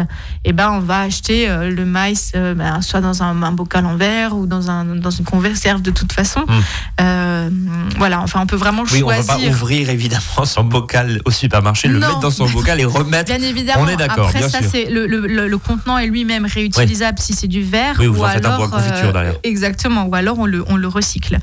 eh 0.45 0.53
ben, 0.53 0.71
on 0.73 0.81
va 0.81 1.01
acheter 1.03 1.47
le 1.49 1.85
maïs, 1.85 2.33
ben, 2.35 2.81
soit 2.83 3.01
dans 3.01 3.23
un, 3.23 3.43
un 3.43 3.53
bocal 3.53 3.87
en 3.87 3.97
verre 3.97 4.35
ou 4.37 4.47
dans 4.47 4.71
un 4.71 4.85
dans 4.97 5.11
une 5.11 5.25
conserve 5.25 5.83
de 5.83 5.91
toute 5.91 6.13
façon. 6.13 6.41
Mm. 6.41 6.53
Euh, 7.01 7.51
voilà, 7.97 8.21
enfin, 8.21 8.41
on 8.43 8.47
peut 8.47 8.57
vraiment 8.57 8.85
Oui, 8.91 9.03
on 9.03 9.09
va 9.09 9.17
pas 9.17 9.23
choisir. 9.35 9.51
ouvrir 9.51 9.91
évidemment 9.91 10.45
son 10.45 10.65
bocal 10.65 11.21
au 11.25 11.31
supermarché, 11.31 11.89
le 11.89 11.99
Non. 11.99 12.09
mettre 12.09 12.21
dans 12.21 12.31
son 12.31 12.49
bocal 12.49 12.81
et 12.81 12.85
remettre. 12.85 13.33
Bien 13.37 13.43
évidemment. 13.47 13.83
On 13.85 13.89
est 13.89 13.97
d'accord, 13.97 14.27
Après, 14.29 14.41
bien 14.41 14.49
ça, 14.49 14.59
c'est 14.69 14.87
le, 14.87 15.07
le, 15.07 15.27
le- 15.27 15.49
le 15.49 15.59
contenant 15.59 15.99
est 15.99 16.07
lui-même 16.07 16.47
réutilisable 16.47 17.19
si 17.19 17.35
c'est 17.35 17.47
du 17.49 17.63
verre. 17.63 17.97
Oui, 17.99 18.07
ou 18.07 18.25
en 18.25 18.29
faites 18.29 18.45
un 18.45 18.49
alors, 18.55 18.69
bois 18.69 18.79
confiture 18.81 19.13
derrière. 19.13 19.35
Exactement. 19.45 20.05
Ou 20.07 20.15
alors 20.15 20.38
on 20.39 20.77
le, 20.77 20.89
recycle. 20.89 21.39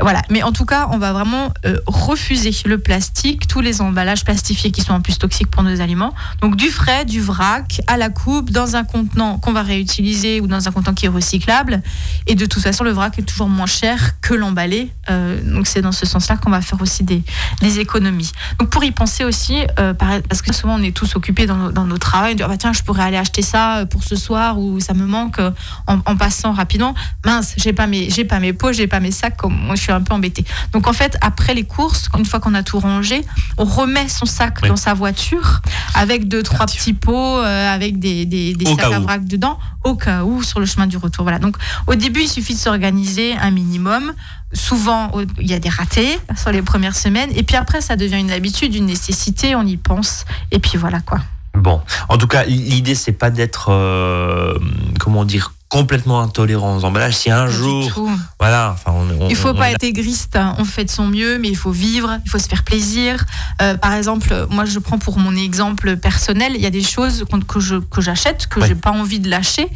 Voilà. 0.00 0.22
Mais 0.30 0.42
en 0.42 0.52
tout 0.52 0.64
cas, 0.64 0.88
on 0.90 0.98
va 0.98 1.12
vraiment 1.12 1.52
euh, 1.64 1.76
refuser 1.86 2.50
le 2.64 2.78
plastique, 2.78 3.46
tous 3.46 3.60
les 3.60 3.80
emballages 3.80 4.24
plastifiés 4.24 4.70
qui 4.70 4.80
sont 4.80 4.92
en 4.92 5.00
plus 5.00 5.18
toxiques 5.18 5.50
pour 5.50 5.62
nos 5.62 5.80
aliments. 5.80 6.14
Donc 6.40 6.56
du 6.56 6.70
frais, 6.70 7.04
du 7.04 7.20
vrac, 7.20 7.80
à 7.86 7.96
la 7.96 8.08
coupe, 8.08 8.50
dans 8.50 8.76
un 8.76 8.84
contenant 8.84 9.38
qu'on 9.38 9.52
va 9.52 9.62
réutiliser 9.62 10.40
ou 10.40 10.46
dans 10.46 10.68
un 10.68 10.72
contenant 10.72 10.94
qui 10.94 11.06
est 11.06 11.10
recyclable. 11.10 11.82
Et 12.26 12.34
de 12.34 12.46
toute 12.46 12.62
façon, 12.62 12.84
le 12.84 12.90
vrac 12.90 13.18
est 13.18 13.22
toujours 13.22 13.48
moins 13.48 13.66
cher 13.66 14.20
que 14.20 14.34
l'emballé. 14.34 14.90
Euh, 15.10 15.40
donc 15.42 15.66
c'est 15.66 15.82
dans 15.82 15.92
ce 15.92 16.06
sens-là 16.06 16.36
qu'on 16.36 16.50
va 16.50 16.60
faire 16.60 16.80
aussi 16.80 17.04
des, 17.04 17.22
économies. 17.78 18.30
Donc 18.58 18.70
pour 18.70 18.84
y 18.84 18.92
penser 18.92 19.24
aussi, 19.24 19.58
euh, 19.78 19.92
par- 19.92 20.22
parce 20.28 20.40
que 20.40 20.52
souvent 20.54 20.76
on 20.76 20.82
est 20.82 20.96
tous 20.96 21.16
occupés 21.16 21.46
dans 21.46 21.56
nos, 21.56 21.72
dans 21.72 21.84
nos 21.84 21.96
dit, 21.96 22.42
Ah 22.42 22.48
bah 22.48 22.56
tiens, 22.56 22.72
je 22.72 22.82
pourrais 22.82 23.02
aller 23.02 23.16
acheter 23.16 23.42
ça 23.42 23.84
pour 23.90 24.04
ce 24.04 24.16
soir 24.16 24.58
ou 24.58 24.80
ça 24.80 24.94
me 24.94 25.04
manque 25.04 25.38
en, 25.86 25.98
en 26.04 26.16
passant 26.16 26.52
rapidement. 26.52 26.94
Mince, 27.24 27.54
j'ai 27.56 27.72
pas 27.72 27.86
mes, 27.86 28.08
j'ai 28.10 28.24
pas 28.24 28.35
mes 28.40 28.52
pots, 28.52 28.72
j'ai 28.72 28.86
pas 28.86 29.00
mes 29.00 29.10
sacs, 29.10 29.36
comme 29.36 29.54
moi 29.54 29.74
je 29.74 29.82
suis 29.82 29.92
un 29.92 30.00
peu 30.00 30.14
embêtée. 30.14 30.44
Donc 30.72 30.86
en 30.86 30.92
fait, 30.92 31.16
après 31.20 31.54
les 31.54 31.64
courses, 31.64 32.08
une 32.18 32.24
fois 32.24 32.40
qu'on 32.40 32.54
a 32.54 32.62
tout 32.62 32.78
rangé, 32.78 33.24
on 33.58 33.64
remet 33.64 34.08
son 34.08 34.26
sac 34.26 34.58
Oui. 34.62 34.68
dans 34.68 34.76
sa 34.76 34.94
voiture 34.94 35.60
avec 35.94 36.28
deux 36.28 36.42
trois 36.42 36.66
petits 36.66 36.92
pots 36.94 37.38
euh, 37.38 37.74
avec 37.74 37.98
des, 37.98 38.26
des, 38.26 38.54
des 38.54 38.70
Au 38.70 38.76
sacs 38.76 38.92
à 38.92 39.00
vrac 39.00 39.24
dedans 39.24 39.58
au 39.84 39.94
cas 39.94 40.24
où 40.24 40.42
sur 40.42 40.60
le 40.60 40.66
chemin 40.66 40.86
du 40.86 40.96
retour. 40.96 41.24
Voilà. 41.24 41.38
Donc 41.38 41.56
au 41.86 41.94
début, 41.94 42.22
il 42.22 42.28
suffit 42.28 42.54
de 42.54 42.58
s'organiser 42.58 43.36
un 43.36 43.50
minimum. 43.50 44.12
Souvent, 44.52 45.10
il 45.40 45.48
y 45.50 45.54
a 45.54 45.58
des 45.58 45.68
ratés 45.68 46.18
sur 46.36 46.50
les 46.52 46.62
premières 46.62 46.96
semaines. 46.96 47.30
Et 47.34 47.42
puis 47.42 47.56
après, 47.56 47.80
ça 47.80 47.96
devient 47.96 48.18
une 48.18 48.30
habitude, 48.30 48.74
une 48.74 48.86
nécessité, 48.86 49.54
on 49.54 49.62
y 49.66 49.76
pense. 49.76 50.24
Et 50.50 50.58
puis 50.58 50.78
voilà 50.78 51.00
quoi. 51.00 51.18
Bon, 51.54 51.80
en 52.10 52.18
tout 52.18 52.26
cas, 52.26 52.44
l'idée 52.44 52.94
c'est 52.94 53.12
pas 53.12 53.30
d'être, 53.30 53.68
euh, 53.70 54.58
comment 55.00 55.24
dire, 55.24 55.54
complètement 55.78 56.20
intolérant 56.22 56.76
aux 56.76 56.84
emballages. 56.84 57.16
Si 57.16 57.30
un 57.30 57.46
jour, 57.48 58.08
voilà, 58.40 58.72
enfin, 58.74 58.92
on, 58.94 59.24
on- 59.24 59.28
Il 59.28 59.36
faut 59.36 59.50
on 59.50 59.54
pas 59.54 59.70
être 59.70 59.84
égriste, 59.84 60.36
hein. 60.36 60.54
on 60.58 60.64
fait 60.64 60.84
de 60.84 60.90
son 60.90 61.06
mieux, 61.06 61.38
mais 61.38 61.48
il 61.48 61.56
faut 61.56 61.70
vivre, 61.70 62.18
il 62.24 62.30
faut 62.30 62.38
se 62.38 62.48
faire 62.48 62.62
plaisir. 62.64 63.24
Euh, 63.62 63.76
par 63.76 63.92
exemple, 63.94 64.46
moi 64.50 64.64
je 64.64 64.78
prends 64.78 64.98
pour 64.98 65.18
mon 65.18 65.34
exemple 65.36 65.96
personnel, 65.96 66.52
il 66.54 66.60
y 66.60 66.66
a 66.66 66.70
des 66.70 66.82
choses 66.82 67.24
que 67.48 67.60
je 67.60 67.76
que 67.76 68.00
j'achète 68.00 68.46
que 68.48 68.60
Ouais. 68.60 68.68
j'ai 68.68 68.74
pas 68.74 68.90
envie 68.92 69.20
de 69.20 69.28
lâcher 69.28 69.68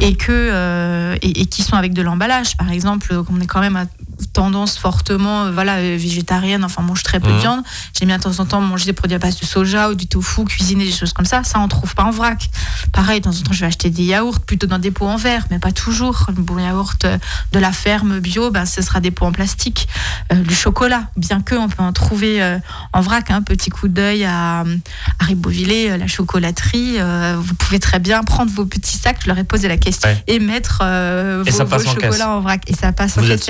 et 0.00 0.14
que 0.16 0.30
euh, 0.32 1.16
et, 1.22 1.40
et 1.42 1.46
qui 1.46 1.62
sont 1.62 1.76
avec 1.76 1.92
de 1.94 2.02
l'emballage. 2.02 2.56
Par 2.56 2.70
exemple, 2.70 3.14
on 3.30 3.40
est 3.40 3.46
quand 3.46 3.60
même 3.60 3.76
à 3.76 3.84
tendance 4.32 4.78
fortement 4.78 5.44
euh, 5.44 5.50
voilà 5.50 5.76
euh, 5.76 5.96
végétarienne, 5.98 6.64
enfin 6.64 6.82
mange 6.82 7.02
très 7.02 7.20
peu 7.20 7.28
de 7.28 7.32
Mhm. 7.34 7.40
viande. 7.40 7.62
J'aime 7.98 8.08
bien 8.08 8.18
de 8.18 8.22
temps 8.22 8.38
en 8.40 8.46
temps 8.46 8.60
manger 8.60 8.86
des 8.86 8.92
produits 8.92 9.16
à 9.16 9.18
base 9.18 9.38
de 9.38 9.44
soja 9.46 9.90
ou 9.90 9.94
du 9.94 10.06
tofu, 10.06 10.44
cuisiner 10.44 10.84
des 10.84 10.92
choses 10.92 11.12
comme 11.12 11.26
ça. 11.26 11.42
Ça 11.44 11.58
on 11.60 11.68
trouve 11.68 11.94
pas 11.94 12.04
en 12.04 12.10
vrac. 12.10 12.48
Pareil, 12.92 13.20
de 13.20 13.24
temps 13.24 13.36
en 13.36 13.42
temps 13.42 13.52
je 13.52 13.60
vais 13.60 13.66
acheter 13.66 13.90
des 13.90 14.04
yaourts 14.04 14.40
plutôt 14.40 14.66
dans 14.66 14.78
des 14.78 14.90
pots 14.90 15.06
en 15.06 15.16
verre, 15.16 15.44
mais 15.50 15.58
pas 15.58 15.72
toujours. 15.72 16.26
Le 16.28 16.42
bon 16.42 16.58
yaourt 16.58 17.04
euh, 17.04 17.18
de 17.52 17.58
la 17.58 17.72
ferme 17.72 18.20
bio, 18.20 18.50
ben, 18.50 18.64
ce 18.66 18.82
sera 18.82 19.00
des 19.00 19.10
pots 19.10 19.26
en 19.26 19.32
plastique. 19.32 19.88
Euh, 20.32 20.36
du 20.36 20.54
chocolat, 20.54 21.04
bien 21.16 21.40
que 21.42 21.54
on 21.54 21.68
peut 21.68 21.82
en 21.82 21.92
trouver 21.92 22.42
euh, 22.42 22.58
en 22.92 23.00
vrac. 23.00 23.30
Un 23.30 23.42
petit 23.42 23.70
coup 23.70 23.88
d'œil 23.88 24.24
à, 24.24 24.60
à 24.60 25.24
Ribeauvillé, 25.24 25.96
la 25.98 26.06
chocolaterie. 26.06 26.96
euh, 26.98 27.36
vous 27.38 27.54
pouvez 27.54 27.78
très 27.80 27.98
bien 27.98 28.22
prendre 28.22 28.50
vos 28.52 28.64
petits 28.66 28.96
sacs, 28.98 29.18
je 29.22 29.28
leur 29.28 29.38
ai 29.38 29.44
posé 29.44 29.68
la 29.68 29.76
question, 29.76 30.08
Ouais. 30.08 30.22
et 30.26 30.38
mettre 30.38 30.80
euh, 30.82 31.42
Et 31.44 31.50
vos, 31.50 31.56
ça 31.58 31.64
passe 31.64 31.82
vos 31.82 31.88
en 31.90 31.94
chocolats 31.94 32.10
caisse. 32.12 32.22
en 32.26 32.40
vrac. 32.40 32.62
Et 32.68 32.74
ça 32.74 32.92
passe 32.92 33.16
en 33.18 33.22
Vous 33.22 33.26
caisse, 33.28 33.40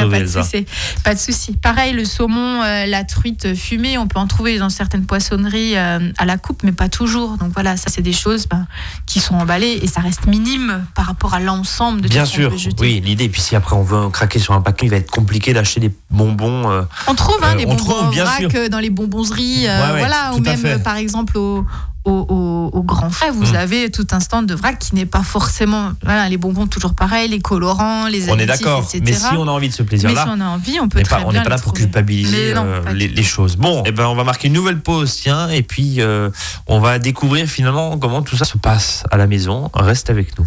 pas 1.05 1.15
de 1.15 1.19
souci. 1.19 1.53
Pareil, 1.53 1.93
le 1.93 2.05
saumon, 2.05 2.63
euh, 2.63 2.87
la 2.87 3.05
truite 3.05 3.55
fumée, 3.55 3.99
on 3.99 4.07
peut 4.07 4.19
en 4.19 4.27
trouver 4.27 4.59
dans 4.59 4.71
certaines 4.71 5.05
poissonneries 5.05 5.77
euh, 5.77 6.13
à 6.19 6.25
la 6.25 6.39
coupe, 6.39 6.63
mais 6.63 6.73
pas 6.73 6.89
toujours. 6.89 7.37
Donc 7.37 7.53
voilà, 7.53 7.77
ça 7.77 7.87
c'est 7.89 8.03
des 8.03 8.13
choses 8.13 8.47
ben, 8.49 8.67
qui 9.07 9.21
sont 9.21 9.35
emballées 9.35 9.79
et 9.83 9.87
ça 9.87 10.01
reste 10.01 10.27
minime 10.27 10.85
par 10.95 11.07
rapport 11.07 11.35
à 11.35 11.41
l'ensemble 11.41 12.01
de 12.01 12.09
Bien 12.09 12.25
tout 12.25 12.31
sûr, 12.31 12.55
oui, 12.81 13.03
l'idée. 13.05 13.29
Puis 13.29 13.41
si 13.41 13.57
après 13.57 13.77
on 13.77 13.83
veut 13.83 14.09
craquer 14.11 14.39
sur 14.39 14.55
un 14.55 14.61
paquet, 14.61 14.87
il 14.87 14.91
va 14.91 14.97
être 14.97 15.11
compliqué 15.11 15.53
d'acheter 15.53 15.81
des 15.81 15.93
bonbons. 16.11 16.71
euh, 16.71 16.83
On 17.07 17.15
trouve 17.15 17.39
hein, 17.43 17.55
des 17.57 17.67
on 17.67 17.71
bonbons 17.71 17.85
trouve, 17.85 18.05
en 18.05 18.11
bien 18.11 18.25
vrac 18.25 18.69
dans 18.71 18.79
les 18.79 18.91
Ouais, 18.97 19.69
ouais, 19.69 19.99
voilà, 19.99 20.33
ou 20.35 20.41
même 20.41 20.83
par 20.83 20.97
exemple 20.97 21.37
au, 21.39 21.67
au, 22.07 22.27
au- 22.29 22.71
au 22.73 22.83
Grand 22.83 23.11
Frais, 23.11 23.31
vous 23.31 23.53
Mm. 23.53 23.57
avez 23.57 23.91
tout 23.91 24.07
un 24.13 24.21
stand 24.21 24.47
de 24.47 24.55
vrac 24.55 24.79
qui 24.79 24.95
n'est 24.95 25.07
pas 25.07 25.23
forcément, 25.23 25.93
voilà, 26.03 26.29
les 26.29 26.37
bonbons 26.39 26.67
toujours 26.67 26.95
pareil, 26.95 27.29
les 27.29 27.41
colorants, 27.41 28.07
les 28.09 28.31
on 28.31 28.39
est 28.39 28.47
d'accord. 28.47 28.89
Mais 29.03 29.13
si 29.13 29.27
on 29.37 29.47
a 29.47 29.51
envie 29.51 29.69
de 29.69 29.75
ce 29.75 29.83
Mais 29.83 29.89
plaisir-là, 29.89 30.23
si 30.25 30.29
on 30.31 30.41
a 30.41 30.45
envie, 30.47 30.79
on 30.81 30.89
peut 30.89 31.03
très 31.03 31.17
pas, 31.17 31.23
on 31.27 31.31
bien 31.31 31.41
n'est 31.41 31.45
pas 31.45 31.51
là 31.51 31.57
pour 31.57 31.73
trouver. 31.73 31.83
culpabiliser 31.83 32.55
non, 32.55 32.65
euh, 32.65 32.93
les, 32.93 33.23
choses. 33.23 33.57
Bon, 33.57 33.83
eh 33.87 33.93
ben, 33.93 34.07
on 34.07 34.15
va 34.15 34.25
marquer 34.25 34.49
une 34.49 34.55
nouvelle 34.55 34.81
pause, 34.81 35.15
tiens, 35.21 35.49
et 35.49 35.63
puis 35.63 36.01
euh, 36.01 36.31
on 36.67 36.79
va 36.81 36.99
découvrir 36.99 37.47
finalement 37.49 37.99
comment 37.99 38.23
tout 38.23 38.37
ça 38.37 38.45
se 38.45 38.57
passe 38.57 39.05
à 39.11 39.17
la 39.17 39.27
maison. 39.27 39.71
Reste 39.75 40.09
avec 40.11 40.39
nous. 40.39 40.47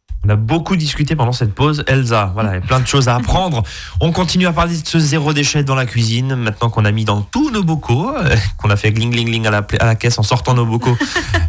On 0.23 0.29
a 0.29 0.35
beaucoup 0.35 0.75
discuté 0.75 1.15
pendant 1.15 1.31
cette 1.31 1.51
pause. 1.55 1.83
Elsa, 1.87 2.29
voilà, 2.35 2.51
il 2.51 2.53
y 2.55 2.57
a 2.57 2.61
plein 2.61 2.79
de 2.79 2.85
choses 2.85 3.07
à 3.07 3.15
apprendre. 3.15 3.63
On 4.01 4.11
continue 4.11 4.45
à 4.45 4.53
parler 4.53 4.77
de 4.79 4.87
ce 4.87 4.99
zéro 4.99 5.33
déchet 5.33 5.63
dans 5.63 5.73
la 5.73 5.87
cuisine, 5.87 6.35
maintenant 6.35 6.69
qu'on 6.69 6.85
a 6.85 6.91
mis 6.91 7.05
dans 7.05 7.21
tous 7.23 7.49
nos 7.49 7.63
bocaux, 7.63 8.15
euh, 8.15 8.35
qu'on 8.57 8.69
a 8.69 8.75
fait 8.75 8.91
gling 8.91 9.09
gling 9.09 9.25
gling 9.25 9.47
à 9.47 9.49
la, 9.49 9.65
à 9.79 9.85
la 9.85 9.95
caisse 9.95 10.19
en 10.19 10.23
sortant 10.23 10.53
nos 10.53 10.67
bocaux 10.67 10.95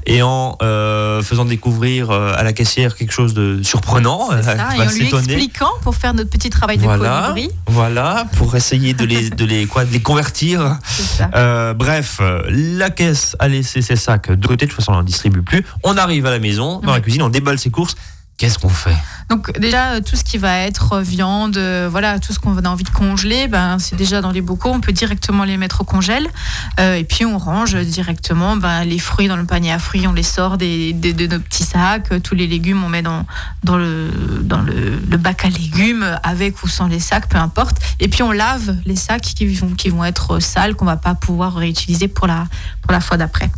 et 0.06 0.22
en 0.22 0.56
euh, 0.62 1.20
faisant 1.22 1.44
découvrir 1.44 2.10
euh, 2.10 2.32
à 2.34 2.42
la 2.44 2.54
caissière 2.54 2.96
quelque 2.96 3.12
chose 3.12 3.34
de 3.34 3.62
surprenant. 3.62 4.30
Ça, 4.40 4.54
et 4.54 4.80
en 4.80 4.90
lui 4.90 5.06
expliquant 5.06 5.70
pour 5.82 5.94
faire 5.94 6.14
notre 6.14 6.30
petit 6.30 6.48
travail 6.48 6.78
de 6.78 6.82
Voilà, 6.82 7.24
colibri. 7.28 7.54
voilà, 7.66 8.24
pour 8.38 8.56
essayer 8.56 8.94
de 8.94 9.04
les, 9.04 9.28
de 9.30 9.44
les, 9.44 9.66
quoi, 9.66 9.84
de 9.84 9.92
les 9.92 10.00
convertir. 10.00 10.78
Ça. 10.88 11.28
Euh, 11.34 11.74
bref, 11.74 12.22
la 12.48 12.88
caisse 12.88 13.36
a 13.38 13.48
laissé 13.48 13.82
ses 13.82 13.96
sacs 13.96 14.30
de 14.32 14.46
côté, 14.46 14.64
de 14.64 14.70
toute 14.70 14.78
façon 14.80 14.92
on 14.92 14.96
n'en 14.96 15.02
distribue 15.02 15.42
plus. 15.42 15.62
On 15.82 15.98
arrive 15.98 16.24
à 16.24 16.30
la 16.30 16.38
maison, 16.38 16.80
dans 16.80 16.92
la 16.92 17.00
cuisine, 17.00 17.20
on 17.20 17.28
déballe 17.28 17.58
ses 17.58 17.68
courses. 17.68 17.96
Qu'est-ce 18.38 18.58
qu'on 18.58 18.68
fait? 18.68 18.96
Donc 19.30 19.56
déjà 19.60 20.00
tout 20.00 20.16
ce 20.16 20.24
qui 20.24 20.36
va 20.36 20.58
être 20.58 21.00
viande, 21.00 21.56
euh, 21.56 21.88
voilà, 21.90 22.18
tout 22.18 22.32
ce 22.32 22.40
qu'on 22.40 22.56
a 22.58 22.68
envie 22.68 22.82
de 22.84 22.90
congeler, 22.90 23.46
ben 23.46 23.78
c'est 23.78 23.94
déjà 23.94 24.20
dans 24.20 24.32
les 24.32 24.40
bocaux, 24.40 24.70
on 24.70 24.80
peut 24.80 24.92
directement 24.92 25.44
les 25.44 25.56
mettre 25.56 25.82
au 25.82 25.84
congèle 25.84 26.26
Euh, 26.80 26.96
et 26.96 27.04
puis 27.04 27.24
on 27.24 27.38
range 27.38 27.76
directement 27.76 28.56
ben, 28.56 28.84
les 28.84 28.98
fruits 28.98 29.28
dans 29.28 29.36
le 29.36 29.44
panier 29.44 29.70
à 29.72 29.78
fruits, 29.78 30.06
on 30.08 30.12
les 30.12 30.22
sort 30.24 30.58
des, 30.58 30.92
des- 30.92 31.12
de 31.12 31.26
nos 31.28 31.38
petits 31.40 31.62
sacs, 31.62 32.20
tous 32.22 32.34
les 32.34 32.46
légumes 32.48 32.82
on 32.82 32.88
met 32.88 33.02
dans 33.02 33.24
dans 33.62 33.76
le 33.76 34.10
dans 34.42 34.60
le 34.60 35.16
bac 35.18 35.44
à 35.44 35.48
légumes 35.48 36.18
avec 36.24 36.62
ou 36.64 36.68
sans 36.68 36.88
les 36.88 37.00
sacs, 37.00 37.28
peu 37.28 37.38
importe. 37.38 37.76
Et 38.00 38.08
puis 38.08 38.22
on 38.24 38.32
lave 38.32 38.76
les 38.86 38.96
sacs 38.96 39.22
qui 39.22 39.46
vont 39.54 39.70
qui 39.74 39.88
vont 39.88 40.04
être 40.04 40.40
sales 40.40 40.74
qu'on 40.74 40.84
va 40.86 40.96
pas 40.96 41.14
pouvoir 41.14 41.54
réutiliser 41.54 42.08
pour 42.08 42.26
la 42.26 42.46
pour 42.82 42.90
la 42.92 43.00
fois 43.00 43.16
d'après. 43.18 43.50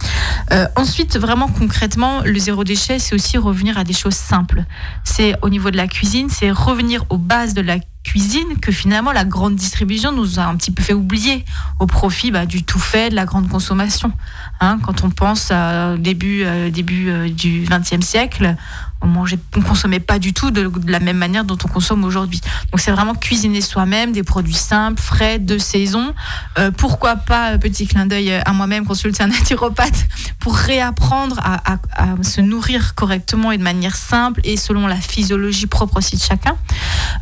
Euh, 0.53 0.67
ensuite, 0.77 1.17
vraiment 1.17 1.49
concrètement, 1.49 2.21
le 2.25 2.39
zéro 2.39 2.65
déchet, 2.65 2.99
c'est 2.99 3.15
aussi 3.15 3.39
revenir 3.39 3.79
à 3.79 3.85
des 3.85 3.95
choses 3.95 4.15
simples. 4.15 4.64
C'est 5.05 5.35
au 5.43 5.49
niveau 5.49 5.71
de 5.71 5.77
la 5.77 5.87
cuisine, 5.87 6.29
c'est 6.29 6.51
revenir 6.51 7.05
aux 7.11 7.19
bases 7.19 7.55
de 7.55 7.61
la 7.61 7.79
cuisine 8.05 8.59
que 8.61 8.71
finalement 8.71 9.13
la 9.13 9.25
grande 9.25 9.57
distribution 9.57 10.13
nous 10.13 10.39
a 10.39 10.45
un 10.45 10.57
petit 10.57 10.71
peu 10.71 10.83
fait 10.83 10.93
oublier 10.93 11.45
au 11.81 11.87
profit 11.87 12.31
bah, 12.31 12.47
du 12.47 12.63
tout 12.63 12.79
fait, 12.79 13.11
de 13.11 13.15
la 13.15 13.25
grande 13.25 13.49
consommation. 13.49 14.13
Hein, 14.61 14.79
quand 14.83 15.05
on 15.05 15.11
pense 15.11 15.51
à 15.51 15.97
début, 15.97 16.45
euh, 16.45 16.71
début 16.71 17.09
euh, 17.09 17.29
du 17.29 17.67
XXe 17.69 18.05
siècle, 18.07 18.57
on 19.05 19.09
mangeait, 19.09 19.39
on 19.57 19.61
consommait 19.61 20.01
pas 20.01 20.19
du 20.19 20.33
tout 20.33 20.51
de, 20.51 20.71
la 20.87 21.01
même 21.01 21.19
manière 21.19 21.45
dont 21.45 21.59
on 21.65 21.69
consomme 21.69 22.05
aujourd'hui. 22.05 22.41
Donc 22.73 22.81
c'est 22.81 22.91
vraiment 22.91 23.15
cuisiner 23.15 23.61
soi-même 23.61 24.13
des 24.13 24.23
produits 24.23 24.55
simples, 24.55 25.01
frais, 25.01 25.39
de 25.39 25.59
saison. 25.59 26.15
Euh, 26.59 26.71
pourquoi 26.71 27.17
pas, 27.17 27.53
euh, 27.53 27.59
petit 27.59 27.87
clin 27.87 28.07
d'œil 28.07 28.33
à 28.33 28.53
moi-même, 28.53 28.87
consulter 28.87 29.23
un 29.23 29.27
naturopathe 29.39 30.07
pour 30.41 30.57
réapprendre 30.57 31.41
à 31.41 31.79
se 32.23 32.41
nourrir 32.41 32.95
correctement 32.95 33.53
et 33.53 33.59
de 33.59 33.63
manière 33.63 33.97
simple 33.97 34.41
et 34.45 34.57
selon 34.57 34.87
la 34.87 34.97
physiologie 34.97 35.67
propre 35.67 35.99
aussi 35.99 36.17
de 36.17 36.21
chacun. 36.21 36.57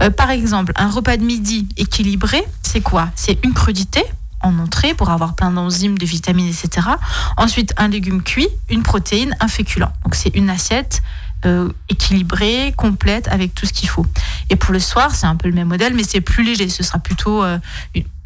Euh, 0.03 0.11
par 0.11 0.31
exemple, 0.31 0.73
un 0.77 0.89
repas 0.89 1.17
de 1.17 1.25
midi 1.25 1.69
équilibré, 1.77 2.43
c'est 2.63 2.81
quoi? 2.81 3.09
C'est 3.15 3.39
une 3.45 3.53
crudité 3.53 4.03
en 4.41 4.59
entrée 4.59 4.95
pour 4.95 5.11
avoir 5.11 5.35
plein 5.35 5.51
d'enzymes, 5.51 5.99
de 5.99 6.05
vitamines, 6.05 6.49
etc. 6.49 6.89
Ensuite, 7.37 7.73
un 7.77 7.89
légume 7.89 8.23
cuit, 8.23 8.49
une 8.69 8.83
protéine, 8.83 9.37
un 9.41 9.49
féculent. 9.49 9.93
Donc 10.05 10.15
c'est 10.15 10.35
une 10.35 10.51
assiette 10.51 11.03
euh, 11.45 11.71
équilibrée, 11.89 12.73
complète, 12.77 13.27
avec 13.27 13.53
tout 13.55 13.67
ce 13.67 13.73
qu'il 13.73 13.89
faut. 13.89 14.07
Et 14.49 14.55
pour 14.55 14.73
le 14.73 14.79
soir, 14.79 15.13
c'est 15.13 15.27
un 15.27 15.35
peu 15.35 15.49
le 15.49 15.55
même 15.55 15.69
modèle, 15.69 15.93
mais 15.93 16.05
c'est 16.05 16.21
plus 16.21 16.45
léger. 16.45 16.69
Ce 16.69 16.85
sera 16.85 17.01
plutôt 17.01 17.43
euh, 17.43 17.59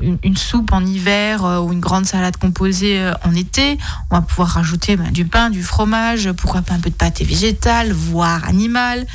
une, 0.01 0.37
soupe 0.37 0.71
en 0.73 0.85
hiver 0.85 1.45
euh, 1.45 1.59
ou 1.61 1.73
une 1.73 1.81
grande 1.81 2.05
salade 2.05 2.37
composée 2.37 3.11
en 3.25 3.35
été. 3.35 3.79
On 4.11 4.17
va 4.17 4.21
pouvoir 4.21 4.49
rajouter 4.51 4.97
ben, 4.97 5.11
du 5.11 5.25
pain, 5.25 5.49
du 5.49 5.63
fromage, 5.63 6.31
pourquoi 6.33 6.61
pas 6.61 6.75
un 6.75 6.79
peu 6.79 6.91
de 6.91 6.95
pâté 6.95 7.25
végétal, 7.25 7.91
voire 7.91 8.45
animal. 8.45 9.07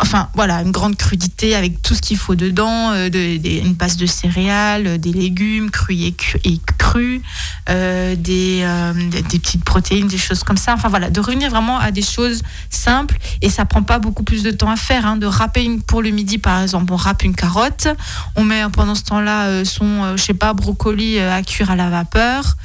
Enfin, 0.00 0.28
voilà, 0.34 0.62
une 0.62 0.72
grande 0.72 0.96
crudité 0.96 1.54
avec 1.54 1.82
tout 1.82 1.94
ce 1.94 2.02
qu'il 2.02 2.16
faut 2.16 2.34
dedans, 2.34 2.94
une 2.94 3.74
base 3.74 3.96
de 3.96 4.06
céréales, 4.06 4.98
des 4.98 5.12
légumes 5.12 5.70
crus 5.70 6.00
et, 6.00 6.16
et 6.44 6.60
euh, 6.98 8.14
des, 8.16 8.60
euh, 8.64 8.92
des- 9.10 9.22
petites 9.38 9.64
protéines, 9.64 10.08
des 10.08 10.18
choses 10.18 10.42
comme 10.44 10.56
ça. 10.56 10.74
Enfin 10.74 10.88
voilà, 10.88 11.10
de 11.10 11.20
revenir 11.20 11.50
vraiment 11.50 11.78
à 11.78 11.90
des 11.90 12.02
choses 12.02 12.42
simples 12.70 13.16
et 13.40 13.50
ça 13.50 13.64
prend 13.64 13.82
pas 13.82 13.98
beaucoup 13.98 14.22
plus 14.22 14.42
de 14.42 14.50
temps 14.50 14.70
à 14.70 14.76
faire. 14.76 15.06
hein. 15.06 15.16
de 15.16 15.26
râper 15.26 15.68
pour 15.86 16.02
le 16.02 16.10
midi, 16.10 16.38
par 16.38 16.60
exemple, 16.62 16.92
on 16.92 16.96
râpe 16.96 17.22
une 17.22 17.34
carotte, 17.34 17.88
on 18.36 18.44
met 18.44 18.62
pendant 18.72 18.94
ce 18.94 19.04
temps-là 19.04 19.46
euh, 19.46 19.64
son, 19.64 20.16
je 20.16 20.22
sais 20.22 20.34
pas, 20.34 20.52
brocoli 20.52 21.18
à 21.18 21.42
cuire 21.42 21.70
à 21.70 21.76
la 21.76 21.88
vapeur. 21.90 22.56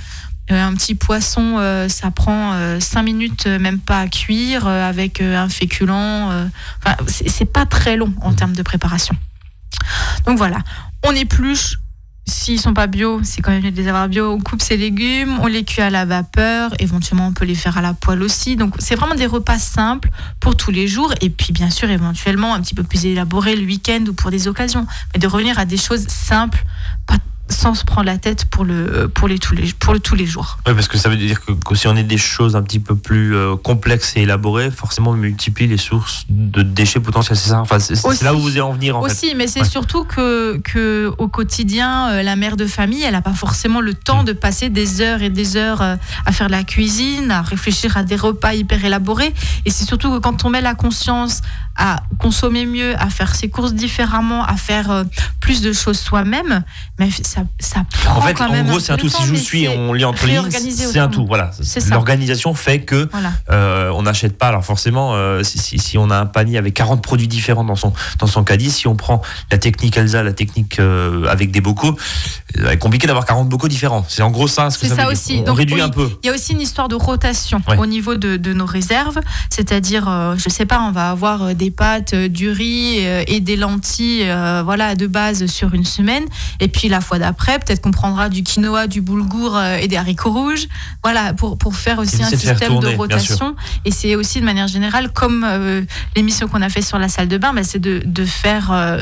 Un 0.50 0.74
petit 0.76 0.96
poisson, 0.96 1.58
ça 1.90 2.10
prend 2.10 2.54
5 2.80 3.04
minutes, 3.04 3.48
même 3.48 3.80
pas 3.80 4.00
à 4.00 4.08
cuire, 4.08 4.66
avec 4.66 5.20
un 5.20 5.50
féculent. 5.50 5.92
Enfin, 5.92 6.96
c'est 7.06 7.52
pas 7.52 7.66
très 7.66 7.98
long 7.98 8.14
en 8.22 8.32
termes 8.34 8.54
de 8.54 8.62
préparation. 8.64 9.14
Donc 10.26 10.38
voilà, 10.38 10.60
on 11.06 11.12
épluche. 11.12 11.80
S'ils 12.30 12.60
sont 12.60 12.74
pas 12.74 12.88
bio, 12.88 13.22
c'est 13.24 13.42
quand 13.42 13.52
même 13.52 13.64
mieux 13.64 13.72
de 13.72 13.78
les 13.78 13.88
avoir 13.88 14.10
bio. 14.10 14.32
On 14.34 14.40
coupe 14.40 14.62
ces 14.62 14.76
légumes, 14.76 15.40
on 15.42 15.48
les 15.48 15.64
cuit 15.64 15.82
à 15.82 15.90
la 15.90 16.04
vapeur. 16.04 16.74
Éventuellement, 16.80 17.28
on 17.28 17.32
peut 17.32 17.46
les 17.46 17.56
faire 17.56 17.78
à 17.78 17.82
la 17.82 17.94
poêle 17.94 18.22
aussi. 18.22 18.58
Donc, 18.58 18.76
c'est 18.80 18.96
vraiment 18.96 19.16
des 19.16 19.26
repas 19.26 19.58
simples 19.58 20.10
pour 20.42 20.58
tous 20.58 20.72
les 20.72 20.90
jours. 20.90 21.14
Et 21.22 21.30
puis, 21.30 21.54
bien 21.54 21.70
sûr, 21.70 21.90
éventuellement, 21.90 22.54
un 22.54 22.62
petit 22.62 22.76
peu 22.76 22.84
plus 22.84 23.06
élaborés 23.06 23.56
le 23.56 23.66
week-end 23.66 24.04
ou 24.10 24.14
pour 24.14 24.30
des 24.30 24.50
occasions. 24.50 24.86
Mais 25.14 25.22
de 25.22 25.28
revenir 25.28 25.58
à 25.58 25.64
des 25.64 25.78
choses 25.78 26.06
simples, 26.10 26.66
pas 27.06 27.16
sans 27.50 27.74
se 27.76 27.84
prendre 27.86 28.06
la 28.08 28.18
tête 28.18 28.46
pour 28.46 28.66
le 28.66 29.08
pour 29.08 29.28
les 29.28 29.40
tous 29.40 29.56
les 29.56 29.72
pour 29.74 29.94
le 29.94 30.00
tous 30.00 30.16
les 30.16 30.26
jours. 30.26 30.58
Oui, 30.68 30.74
parce 30.74 30.88
que 30.88 30.98
ça 30.98 31.10
veut 31.10 31.16
dire 31.18 31.44
que, 31.46 31.52
que 31.54 31.76
si 31.76 31.88
on 31.88 31.96
est 31.96 32.04
des 32.04 32.18
choses 32.18 32.56
un 32.56 32.62
petit 32.62 32.80
peu 32.80 32.96
plus 32.96 33.36
euh, 33.36 33.56
complexes 33.56 34.14
et 34.16 34.22
élaborées, 34.24 34.70
forcément 34.72 35.12
on 35.12 35.16
multiplie 35.16 35.68
les 35.68 35.78
sources 35.78 36.26
de 36.30 36.62
déchets 36.64 37.00
potentiels. 37.00 37.38
C'est 37.38 37.50
ça? 37.50 37.60
Enfin, 37.62 37.80
c'est 37.80 38.22
là 38.24 38.34
où 38.34 38.40
vous 38.40 38.50
allez 38.50 38.62
en 38.62 38.74
venir 38.74 38.98
en 38.98 39.04
fait. 39.04 39.12
Aussi, 39.12 39.34
mais 39.36 39.48
c'est 39.48 39.62
Ouais. 39.62 39.66
surtout 39.68 40.04
que, 40.04 40.58
que 40.64 41.12
au 41.18 41.28
quotidien, 41.28 42.10
euh, 42.10 42.24
la 42.24 42.36
mère 42.36 42.58
de 42.58 42.66
famille, 42.68 43.04
elle 43.04 43.14
n'a 43.14 43.22
pas 43.22 43.34
forcément 43.34 43.82
le 43.82 43.94
temps 43.94 44.24
de 44.24 44.34
passer 44.34 44.70
des 44.70 45.02
heures 45.02 45.22
et 45.22 45.30
des 45.30 45.58
heures 45.58 45.82
euh, 45.82 45.96
à 46.26 46.32
faire 46.32 46.48
de 46.48 46.52
la 46.52 46.64
cuisine, 46.64 47.32
à 47.32 47.42
réfléchir 47.42 47.98
à 47.98 48.04
des 48.04 48.16
repas 48.16 48.54
hyper 48.54 48.84
élaborés. 48.84 49.34
Et 49.66 49.72
c'est 49.72 49.86
surtout 49.86 50.12
que 50.12 50.20
quand 50.20 50.46
on 50.46 50.50
met 50.50 50.62
la 50.62 50.76
conscience 50.76 51.42
à 51.78 51.98
consommer 52.20 52.66
mieux, 52.66 52.96
à 53.00 53.10
faire 53.10 53.36
ses 53.36 53.50
courses 53.50 53.74
différemment, 53.74 54.44
à 54.44 54.56
faire 54.58 54.90
euh, 54.92 55.04
plus 55.40 55.62
de 55.62 55.72
choses 55.74 56.00
soi-même, 56.00 56.64
mais 57.00 57.10
ça, 57.12 57.42
ça 57.60 57.86
prend 58.04 58.18
En 58.18 58.22
fait, 58.22 58.34
quand 58.34 58.48
en 58.48 58.52
même 58.52 58.68
gros, 58.68 58.80
c'est 58.80 58.92
un 58.94 58.98
tout. 58.98 59.10
Si 59.10 59.24
je 59.26 59.32
mais 59.34 59.38
suis, 59.38 59.68
on 59.68 59.94
lit 59.94 60.04
entre 60.06 60.26
lignes, 60.26 60.50
c'est 60.52 61.00
un 61.00 61.08
tout. 61.10 61.26
Voilà. 61.28 61.52
Ça. 61.62 61.80
L'organisation 61.92 62.54
fait 62.54 62.82
que 62.82 63.08
Voilà. 63.12 63.32
euh, 63.52 63.92
on 63.94 64.02
n'achète 64.04 64.38
pas. 64.38 64.48
Alors 64.48 64.66
forcément, 64.66 65.14
euh, 65.16 65.44
si, 65.44 65.58
si- 65.60 65.80
si 65.80 65.98
on 65.98 66.10
a 66.10 66.18
un 66.18 66.26
panier 66.26 66.58
avec 66.58 66.74
40 66.74 67.02
produits 67.04 67.28
différents 67.28 67.64
dans 67.64 67.76
son 67.76 67.94
dans 68.20 68.28
son 68.28 68.44
caddie, 68.44 68.72
si 68.72 68.88
on 68.88 68.96
prend 68.96 69.22
la 69.52 69.58
technique 69.58 69.96
Elsa, 69.98 70.24
la 70.24 70.34
technique 70.34 70.80
avec 70.80 71.52
des 71.52 71.62
bocaux, 71.62 71.96
c'est 72.56 72.78
compliqué 72.80 73.08
d'avoir 73.08 73.26
40 73.26 73.50
bocaux 73.50 73.68
différents. 73.68 74.06
C'est 74.08 74.22
en 74.24 74.32
gros 74.32 74.48
ça 74.48 74.70
ce 74.70 74.80
C'est 74.80 74.90
ça, 74.90 74.96
ça 74.96 75.06
veut 75.06 75.12
aussi. 75.12 75.38
On 75.42 75.44
Donc, 75.44 75.58
réduit 75.58 75.76
oui, 75.76 75.82
un 75.82 75.90
peu. 75.90 76.10
Il 76.24 76.28
y 76.28 76.30
a 76.30 76.34
aussi 76.34 76.54
une 76.54 76.62
histoire 76.62 76.88
de 76.88 76.96
rotation 76.96 77.62
Ouais. 77.68 77.78
au 77.78 77.86
niveau 77.86 78.16
de, 78.16 78.38
de 78.38 78.54
nos 78.54 78.66
réserves, 78.66 79.20
c'est-à-dire, 79.50 80.08
je 80.38 80.50
sais 80.50 80.66
pas, 80.66 80.82
on 80.82 80.92
va 80.92 81.10
avoir 81.12 81.44
euh, 81.44 81.54
des 81.68 81.72
pâtes, 81.76 82.14
euh, 82.14 82.28
du 82.30 82.50
riz 82.50 83.00
euh, 83.00 83.24
et 83.28 83.40
des 83.42 83.58
lentilles, 83.58 84.24
euh, 84.24 84.62
voilà, 84.64 84.96
de 84.96 85.08
base 85.08 85.46
sur 85.48 85.74
une 85.74 85.86
semaine, 85.86 86.24
et 86.60 86.68
puis 86.68 86.88
la 86.88 87.02
fois 87.02 87.20
d'après, 87.20 87.60
peut-être 87.60 87.82
qu'on 87.82 87.92
prendra 87.92 88.30
du 88.30 88.44
quinoa, 88.44 88.88
du 88.88 89.02
boulgour 89.02 89.60
et 89.62 89.88
des 89.88 89.98
haricots 89.98 90.32
rouges, 90.32 90.68
voilà, 91.04 91.34
pour 91.34 91.58
pour 91.58 91.76
faire 91.76 92.00
aussi 92.00 92.24
un 92.24 92.30
système 92.30 92.70
tourner, 92.70 92.92
de 92.94 92.98
rotation. 92.98 93.56
Et 93.86 93.92
c'est 93.92 94.16
aussi 94.16 94.40
de 94.40 94.46
manière 94.46 94.68
générale, 94.68 95.12
comme 95.12 95.44
euh, 95.46 95.82
l'émission 96.16 96.48
qu'on 96.48 96.62
a 96.62 96.70
fait 96.70 96.82
sur 96.82 97.00
la 97.00 97.10
salle 97.10 97.28
de 97.28 97.38
bain, 97.38 97.54
bah, 97.54 97.64
c'est 97.64 97.80
de, 97.80 98.02
de 98.06 98.26
faire 98.26 98.72
euh, 98.72 99.00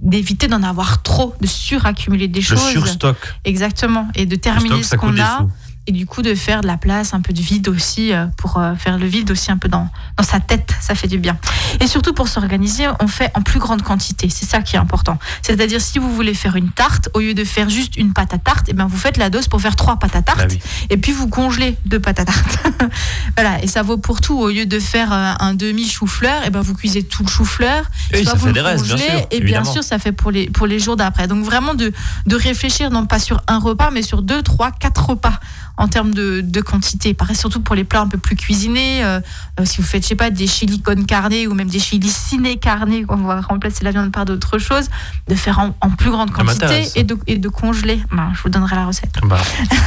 d'éviter 0.00 0.48
d'en 0.48 0.62
avoir 0.62 1.02
trop, 1.02 1.34
de 1.40 1.46
suraccumuler 1.46 2.28
des 2.28 2.40
Le 2.40 2.46
choses. 2.46 2.70
surstock. 2.70 3.16
Exactement. 3.44 4.08
Et 4.14 4.26
de 4.26 4.34
Le 4.34 4.40
terminer 4.40 4.82
stock, 4.82 5.00
ce 5.00 5.06
qu'on 5.06 5.18
a 5.18 5.38
sous. 5.38 5.50
Et 5.86 5.92
du 5.92 6.06
coup 6.06 6.22
de 6.22 6.34
faire 6.34 6.62
de 6.62 6.66
la 6.66 6.78
place, 6.78 7.12
un 7.12 7.20
peu 7.20 7.32
de 7.32 7.40
vide 7.40 7.68
aussi 7.68 8.12
euh, 8.12 8.26
pour 8.38 8.56
euh, 8.56 8.74
faire 8.74 8.96
le 8.96 9.06
vide 9.06 9.30
aussi 9.30 9.52
un 9.52 9.58
peu 9.58 9.68
dans, 9.68 9.88
dans 10.16 10.24
sa 10.24 10.40
tête, 10.40 10.74
ça 10.80 10.94
fait 10.94 11.08
du 11.08 11.18
bien. 11.18 11.36
Et 11.80 11.86
surtout 11.86 12.14
pour 12.14 12.28
s'organiser, 12.28 12.86
on 13.00 13.06
fait 13.06 13.30
en 13.34 13.42
plus 13.42 13.58
grande 13.60 13.82
quantité, 13.82 14.30
c'est 14.30 14.46
ça 14.46 14.62
qui 14.62 14.76
est 14.76 14.78
important. 14.78 15.18
C'est-à-dire 15.42 15.80
si 15.80 15.98
vous 15.98 16.14
voulez 16.14 16.32
faire 16.32 16.56
une 16.56 16.70
tarte, 16.70 17.10
au 17.12 17.20
lieu 17.20 17.34
de 17.34 17.44
faire 17.44 17.68
juste 17.68 17.96
une 17.96 18.14
pâte 18.14 18.32
à 18.32 18.38
tarte, 18.38 18.68
et 18.70 18.72
ben 18.72 18.86
vous 18.86 18.96
faites 18.96 19.18
la 19.18 19.28
dose 19.28 19.46
pour 19.48 19.60
faire 19.60 19.76
trois 19.76 19.98
pâtes 19.98 20.16
à 20.16 20.22
tarte 20.22 20.38
Bah 20.38 20.46
oui. 20.48 20.58
et 20.88 20.96
puis 20.96 21.12
vous 21.12 21.28
congelez 21.28 21.76
deux 21.84 22.00
pâtes 22.00 22.20
à 22.20 22.24
tarte. 22.24 22.58
voilà, 23.36 23.62
et 23.62 23.66
ça 23.66 23.82
vaut 23.82 23.98
pour 23.98 24.22
tout. 24.22 24.38
Au 24.38 24.48
lieu 24.48 24.64
de 24.64 24.78
faire 24.78 25.12
euh, 25.12 25.32
un 25.38 25.52
demi 25.52 25.86
chou-fleur, 25.86 26.46
et 26.46 26.50
ben 26.50 26.62
vous 26.62 26.74
cuisez 26.74 27.02
tout 27.02 27.24
le 27.24 27.28
chou-fleur. 27.28 27.84
Oui, 28.14 28.22
soit 28.22 28.32
ça 28.32 28.38
vous 28.38 28.46
fait 28.46 28.48
le 28.48 28.54
des 28.54 28.60
restes, 28.62 28.86
bien 28.86 28.96
sûr, 28.96 29.26
Et 29.30 29.40
bien 29.40 29.64
sûr, 29.64 29.84
ça 29.84 29.98
fait 29.98 30.12
pour 30.12 30.30
les, 30.30 30.48
pour 30.48 30.66
les 30.66 30.78
jours 30.78 30.96
d'après. 30.96 31.28
Donc 31.28 31.44
vraiment 31.44 31.74
de, 31.74 31.92
de 32.26 32.36
réfléchir 32.36 32.90
non 32.90 33.04
pas 33.04 33.18
sur 33.18 33.42
un 33.48 33.58
repas, 33.58 33.90
mais 33.90 34.02
sur 34.02 34.22
deux, 34.22 34.42
trois, 34.42 34.70
quatre 34.70 35.10
repas 35.10 35.40
en 35.76 35.88
termes 35.88 36.12
de, 36.14 36.40
de 36.40 36.60
quantité. 36.60 37.14
Pareil, 37.14 37.36
surtout 37.36 37.60
pour 37.60 37.74
les 37.74 37.84
plats 37.84 38.00
un 38.02 38.08
peu 38.08 38.18
plus 38.18 38.36
cuisinés. 38.36 39.04
euh, 39.04 39.20
euh, 39.60 39.64
si 39.64 39.78
vous 39.78 39.86
faites, 39.86 40.02
je 40.04 40.08
sais 40.08 40.14
pas, 40.14 40.30
des 40.30 40.46
chili 40.46 40.80
con 40.80 41.02
carne 41.04 41.32
ou 41.48 41.54
même 41.54 41.68
des 41.68 41.78
chili 41.80 42.08
ciné 42.08 42.56
carne, 42.58 42.92
on 43.08 43.16
va 43.16 43.40
remplacer 43.40 43.82
la 43.84 43.90
viande 43.90 44.12
par 44.12 44.24
d'autres 44.24 44.58
choses, 44.58 44.88
de 45.28 45.34
faire 45.34 45.58
en, 45.58 45.74
en 45.80 45.90
plus 45.90 46.10
grande 46.10 46.30
quantité 46.30 46.64
et 47.00 47.04
de, 47.04 47.16
et 47.26 47.38
de 47.38 47.48
congeler. 47.48 48.00
Ben, 48.12 48.32
je 48.34 48.42
vous 48.42 48.48
donnerai 48.50 48.76
la 48.76 48.86
recette. 48.86 49.14
Bah, 49.24 49.38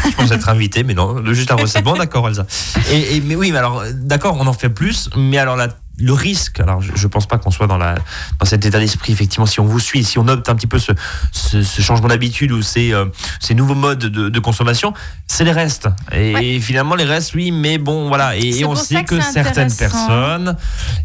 je 0.06 0.12
pense 0.15 0.32
être 0.32 0.50
invité, 0.50 0.84
mais 0.84 0.93
non, 0.93 1.23
juste 1.34 1.50
la 1.50 1.56
recette. 1.56 1.84
Bon, 1.84 1.95
d'accord, 1.95 2.28
Elsa. 2.28 2.45
Et, 2.91 3.17
et- 3.17 3.21
mais 3.21 3.36
oui, 3.36 3.52
mais 3.52 3.58
alors, 3.60 3.84
d'accord, 3.93 4.38
on 4.39 4.47
en 4.47 4.54
fait 4.54 4.69
plus, 4.69 5.10
mais 5.15 5.38
alors 5.38 5.56
la- 5.56 5.69
le 5.97 6.13
risque, 6.13 6.60
alors 6.60 6.81
je, 6.81 6.91
je 6.95 7.07
pense 7.07 7.25
pas 7.25 7.38
qu'on 7.38 7.51
soit 7.51 7.67
dans, 7.67 7.77
la, 7.77 7.95
dans 8.39 8.45
cet 8.45 8.65
état 8.65 8.79
d'esprit, 8.79 9.13
effectivement, 9.13 9.45
si 9.45 9.60
on 9.60 9.65
vous 9.65 9.79
suit, 9.79 10.03
si 10.03 10.19
on 10.19 10.27
opte 10.27 10.47
un 10.49 10.55
petit 10.55 10.67
peu 10.67 10.79
ce, 10.79 10.91
ce, 11.31 11.63
ce 11.63 11.81
changement 11.81 12.07
d'habitude 12.07 12.51
ou 12.51 12.62
ces, 12.62 12.93
euh, 12.93 13.05
ces 13.39 13.55
nouveaux 13.55 13.75
modes 13.75 13.99
de, 13.99 14.29
de 14.29 14.39
consommation, 14.39 14.93
c'est 15.27 15.43
les 15.43 15.51
restes. 15.51 15.88
Et, 16.13 16.60
finalement, 16.60 16.95
les 16.95 17.03
restes, 17.03 17.33
oui, 17.33 17.51
mais 17.51 17.77
bon, 17.77 18.07
voilà. 18.07 18.36
Et, 18.38 18.63
on 18.65 18.75
sait 18.75 19.03
que 19.03 19.19
certaines 19.21 19.73
personnes, 19.73 20.55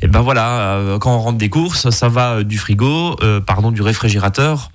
et 0.01 0.09
ben 0.09 0.21
voilà, 0.21 0.77
euh, 0.77 0.99
quand 0.99 1.15
on 1.15 1.21
rentre 1.21 1.39
des 1.39 1.49
courses, 1.49 1.91
ça 1.91 2.09
va 2.09 2.43
du 2.43 2.59
frigo, 2.59 3.17
euh, 3.23 3.41
pardon, 3.41 3.71
du 3.71 3.83
réfrigérateur 3.83 4.71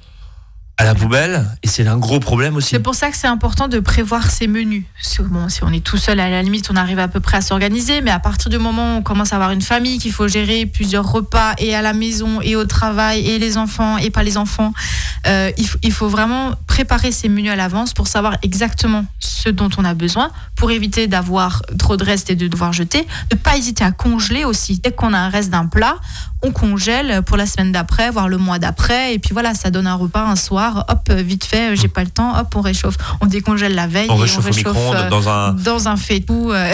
à 0.79 0.83
la 0.83 0.93
poubelle, 0.93 1.43
et 1.63 1.67
c'est 1.67 1.87
un 1.87 1.97
gros 1.97 2.19
problème 2.19 2.55
aussi. 2.55 2.69
C'est 2.69 2.79
pour 2.79 2.93
ça 2.93 3.09
que 3.09 3.17
c'est 3.17 3.27
important 3.27 3.67
de 3.67 3.79
prévoir 3.79 4.29
ses 4.29 4.47
menus. 4.47 4.83
Si, 5.01 5.19
on 5.63 5.73
est 5.73 5.83
tout 5.83 5.97
seul, 5.97 6.19
à 6.19 6.29
la 6.29 6.43
limite, 6.43 6.69
on 6.71 6.75
arrive 6.75 6.99
à 6.99 7.07
peu 7.07 7.19
près 7.19 7.37
à 7.37 7.41
s'organiser, 7.41 8.01
mais 8.01 8.11
à 8.11 8.19
partir 8.19 8.51
du 8.51 8.59
moment 8.59 8.93
où 8.95 8.97
on 8.99 9.01
commence 9.01 9.33
à 9.33 9.37
avoir 9.37 9.51
une 9.51 9.63
famille, 9.63 9.97
qu'il 9.97 10.11
faut 10.11 10.27
gérer 10.27 10.67
plusieurs 10.67 11.11
repas, 11.11 11.53
et 11.57 11.73
à 11.73 11.81
la 11.81 11.93
maison, 11.93 12.41
et 12.41 12.55
au 12.55 12.65
travail, 12.65 13.27
et 13.27 13.39
les 13.39 13.57
enfants, 13.57 13.97
et 13.97 14.11
pas 14.11 14.21
les 14.21 14.37
enfants, 14.37 14.71
euh, 15.25 15.51
il, 15.57 15.67
il 15.81 15.91
faut 15.91 16.09
vraiment 16.09 16.51
préparer 16.67 17.11
ses 17.11 17.27
menus 17.27 17.51
à 17.51 17.55
l'avance 17.55 17.93
pour 17.93 18.07
savoir 18.07 18.37
exactement 18.43 19.05
ce 19.19 19.49
dont 19.49 19.69
on 19.79 19.85
a 19.85 19.95
besoin, 19.95 20.29
pour 20.55 20.69
éviter 20.69 21.07
d'avoir 21.07 21.63
trop 21.79 21.97
de 21.97 22.03
restes 22.03 22.29
et 22.29 22.35
de 22.35 22.47
devoir 22.47 22.71
jeter. 22.71 23.07
Ne 23.31 23.37
pas 23.37 23.57
hésiter 23.57 23.83
à 23.83 23.91
congeler 23.91 24.45
aussi. 24.45 24.79
Dès 24.83 24.91
qu'on 24.91 25.13
a 25.13 25.17
un 25.17 25.29
reste 25.29 25.49
d'un 25.49 25.65
plat, 25.65 25.95
on 26.43 26.51
congèle 26.51 27.23
pour 27.23 27.35
la 27.35 27.47
semaine 27.47 27.71
d'après, 27.71 28.11
voire 28.11 28.29
le 28.29 28.37
mois 28.37 28.59
d'après, 28.59 29.15
et 29.15 29.19
puis 29.19 29.33
voilà, 29.33 29.55
ça 29.55 29.71
donne 29.71 29.87
un 29.87 29.95
repas 29.95 30.23
un 30.23 30.35
soir, 30.35 30.66
hop, 30.75 31.09
vite 31.11 31.45
fait, 31.45 31.75
j'ai 31.75 31.87
pas 31.87 32.03
le 32.03 32.09
temps, 32.09 32.37
hop, 32.37 32.53
on 32.55 32.61
réchauffe. 32.61 32.97
On 33.21 33.25
décongèle 33.25 33.75
la 33.75 33.87
veille, 33.87 34.07
On 34.09 34.17
et 34.17 34.21
réchauffe 34.23 34.45
au 34.51 34.53
micro-ondes 34.53 34.95
euh, 34.95 35.09
dans 35.09 35.29
un. 35.29 35.53
dans 35.53 35.87
un 35.87 35.95
faitout. 35.95 36.51
euh, 36.51 36.73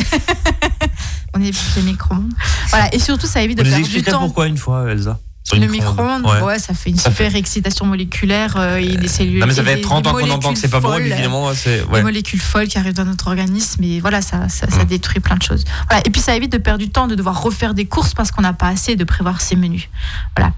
on 1.36 1.42
est 1.42 1.52
plus 1.52 1.82
des 1.82 1.82
micro-ondes. 1.92 2.32
Voilà, 2.70 2.94
et 2.94 3.00
surtout, 3.00 3.28
ça 3.28 3.42
évite 3.42 3.58
de 3.58 3.64
perdre 3.64 3.88
du 3.88 4.02
temps. 4.04 4.20
pourquoi 4.20 4.48
une 4.48 4.58
fois, 4.58 4.90
Elsa 4.92 5.20
Sur 5.44 5.58
Le 5.60 5.68
micro-ondes. 5.68 6.26
Ouais. 6.26 6.42
ouais. 6.42 6.60
ça 6.60 6.74
fait 6.74 6.90
une 6.92 6.98
Ça 6.98 7.10
super 7.10 7.36
excitation 7.36 7.86
moléculaire 7.86 8.54
euh, 8.58 8.78
et 8.78 8.96
des 8.98 9.08
cellules. 9.08 9.40
Non 9.40 9.48
mais 9.48 9.54
ça 9.54 9.64
fait 9.64 9.76
des- 9.76 9.82
30 9.82 10.04
des 10.04 10.10
ans 10.10 10.14
qu'on 10.14 10.30
entend 10.30 10.54
que 10.54 10.60
c'est 10.60 10.70
pas 10.70 10.80
bon 10.80 10.90
folles, 10.90 11.04
ouais. 11.04 12.00
Des 12.00 12.02
molécules 12.04 12.40
folles 12.42 12.68
qui 12.68 12.78
arrivent 12.78 12.94
dans 12.94 13.06
notre 13.06 13.28
organisme 13.28 13.84
et 13.84 14.00
voilà, 14.00 14.22
ça, 14.22 14.48
ça, 14.50 14.70
ça 14.70 14.84
Mm. 14.84 14.88
détruit 14.88 15.20
plein 15.20 15.36
de 15.36 15.44
choses. 15.44 15.66
Voilà. 15.90 16.02
Et 16.06 16.10
puis 16.12 16.22
ça 16.22 16.36
évite 16.36 16.52
de 16.52 16.58
perdre 16.58 16.80
du 16.80 16.90
temps, 16.90 17.08
de 17.08 17.16
devoir 17.16 17.42
refaire 17.42 17.74
des 17.74 17.86
courses 17.86 18.14
parce 18.14 18.32
qu'on 18.32 18.42
n'a 18.42 18.54
pas 18.54 18.68
assez 18.68 18.96
de 18.96 19.04
prévoir 19.04 19.42
ses 19.42 19.56
menus. 19.56 19.90
Voilà. 20.38 20.54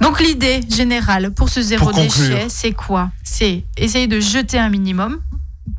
Donc 0.00 0.20
l'idée 0.20 0.60
générale 0.68 1.30
pour 1.32 1.48
ce 1.48 1.62
zéro 1.62 1.86
Pour 1.90 1.94
déchet, 1.94 2.46
c'est 2.48 2.72
quoi? 2.72 3.10
C'est 3.22 3.64
essayer 3.76 4.06
de 4.06 4.20
jeter 4.20 4.58
un 4.58 4.68
minimum. 4.68 5.20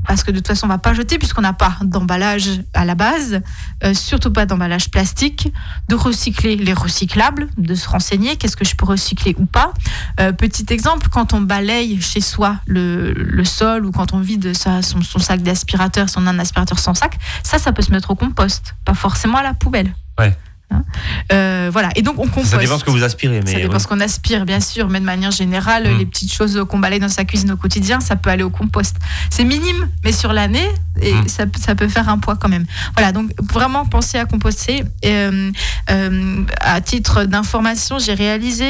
parce 0.07 0.23
que 0.23 0.31
de 0.31 0.37
toute 0.37 0.47
façon 0.47 0.65
on 0.65 0.69
va 0.69 0.77
pas 0.77 0.93
jeter 0.93 1.17
puisqu'on 1.17 1.41
n'a 1.41 1.53
pas 1.53 1.77
d'emballage 1.83 2.61
à 2.73 2.85
la 2.85 2.95
base, 2.95 3.41
euh, 3.83 3.93
surtout 3.93 4.31
pas 4.31 4.45
d'emballage 4.45 4.89
plastique, 4.89 5.51
de 5.89 5.95
recycler 5.95 6.55
les 6.55 6.73
recyclables, 6.73 7.49
de 7.57 7.75
se 7.75 7.87
renseigner 7.89 8.35
qu'est-ce 8.35 8.55
que 8.55 8.65
je 8.65 8.75
peux 8.75 8.85
recycler 8.85 9.35
ou 9.37 9.45
pas. 9.45 9.73
Euh, 10.19 10.31
petit 10.31 10.65
exemple, 10.69 11.07
quand 11.09 11.33
on 11.33 11.41
balaye 11.41 12.01
chez 12.01 12.21
soi 12.21 12.57
le, 12.65 13.13
le 13.13 13.45
sol 13.45 13.85
ou 13.85 13.91
quand 13.91 14.13
on 14.13 14.19
vide 14.19 14.55
sa, 14.55 14.81
son, 14.81 15.01
son 15.01 15.19
sac 15.19 15.41
d'aspirateur, 15.41 16.09
son 16.09 16.25
un 16.27 16.39
aspirateur 16.39 16.79
sans 16.79 16.93
sac, 16.93 17.17
ça, 17.43 17.57
ça 17.59 17.71
peut 17.73 17.81
se 17.83 17.91
mettre 17.91 18.11
au 18.11 18.15
compost, 18.15 18.75
pas 18.85 18.93
forcément 18.95 19.37
à 19.39 19.43
la 19.43 19.53
poubelle. 19.53 19.93
Ouais. 20.19 20.35
Hein 20.71 20.83
Euh, 21.31 21.69
voilà, 21.71 21.89
et 21.95 22.01
donc 22.01 22.15
on 22.19 22.27
composte. 22.27 22.47
Ça 22.51 22.57
dépend 22.57 22.77
ce 22.79 22.83
que 22.83 22.89
vous 22.91 23.03
aspirez, 23.03 23.41
mais 23.45 23.51
Ça 23.51 23.57
dépend 23.59 23.73
ouais. 23.73 23.79
ce 23.79 23.87
qu'on 23.87 23.99
aspire, 23.99 24.45
bien 24.45 24.59
sûr, 24.59 24.89
mais 24.89 24.99
de 24.99 25.05
manière 25.05 25.31
générale, 25.31 25.87
Mm. 25.93 25.97
les 25.97 26.05
petites 26.05 26.33
choses 26.33 26.63
qu'on 26.69 26.79
balaye 26.79 26.99
dans 26.99 27.09
sa 27.09 27.23
cuisine 27.25 27.51
au 27.51 27.57
quotidien, 27.57 27.99
ça 27.99 28.15
peut 28.15 28.29
aller 28.29 28.43
au 28.43 28.49
compost. 28.49 28.95
C'est 29.29 29.43
minime, 29.43 29.89
mais 30.03 30.11
sur 30.11 30.33
l'année, 30.33 30.67
et 31.01 31.13
Mm. 31.13 31.27
ça, 31.27 31.45
peut- 31.47 31.59
ça 31.59 31.75
peut 31.75 31.87
faire 31.87 32.09
un 32.09 32.17
poids 32.17 32.35
quand 32.35 32.49
même. 32.49 32.65
Voilà, 32.95 33.11
donc 33.11 33.31
vraiment 33.51 33.85
penser 33.85 34.17
à 34.17 34.25
composter. 34.25 34.83
Euh, 35.05 35.51
euh, 35.91 36.43
à 36.61 36.81
titre 36.81 37.25
d'information, 37.25 37.99
j'ai 37.99 38.13
réalisé 38.13 38.65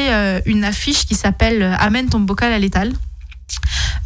une 0.46 0.64
affiche 0.64 1.06
qui 1.06 1.16
s'appelle 1.16 1.76
Amène 1.80 2.10
ton 2.10 2.20
bocal 2.20 2.52
à 2.54 2.60
l'étal. 2.60 2.92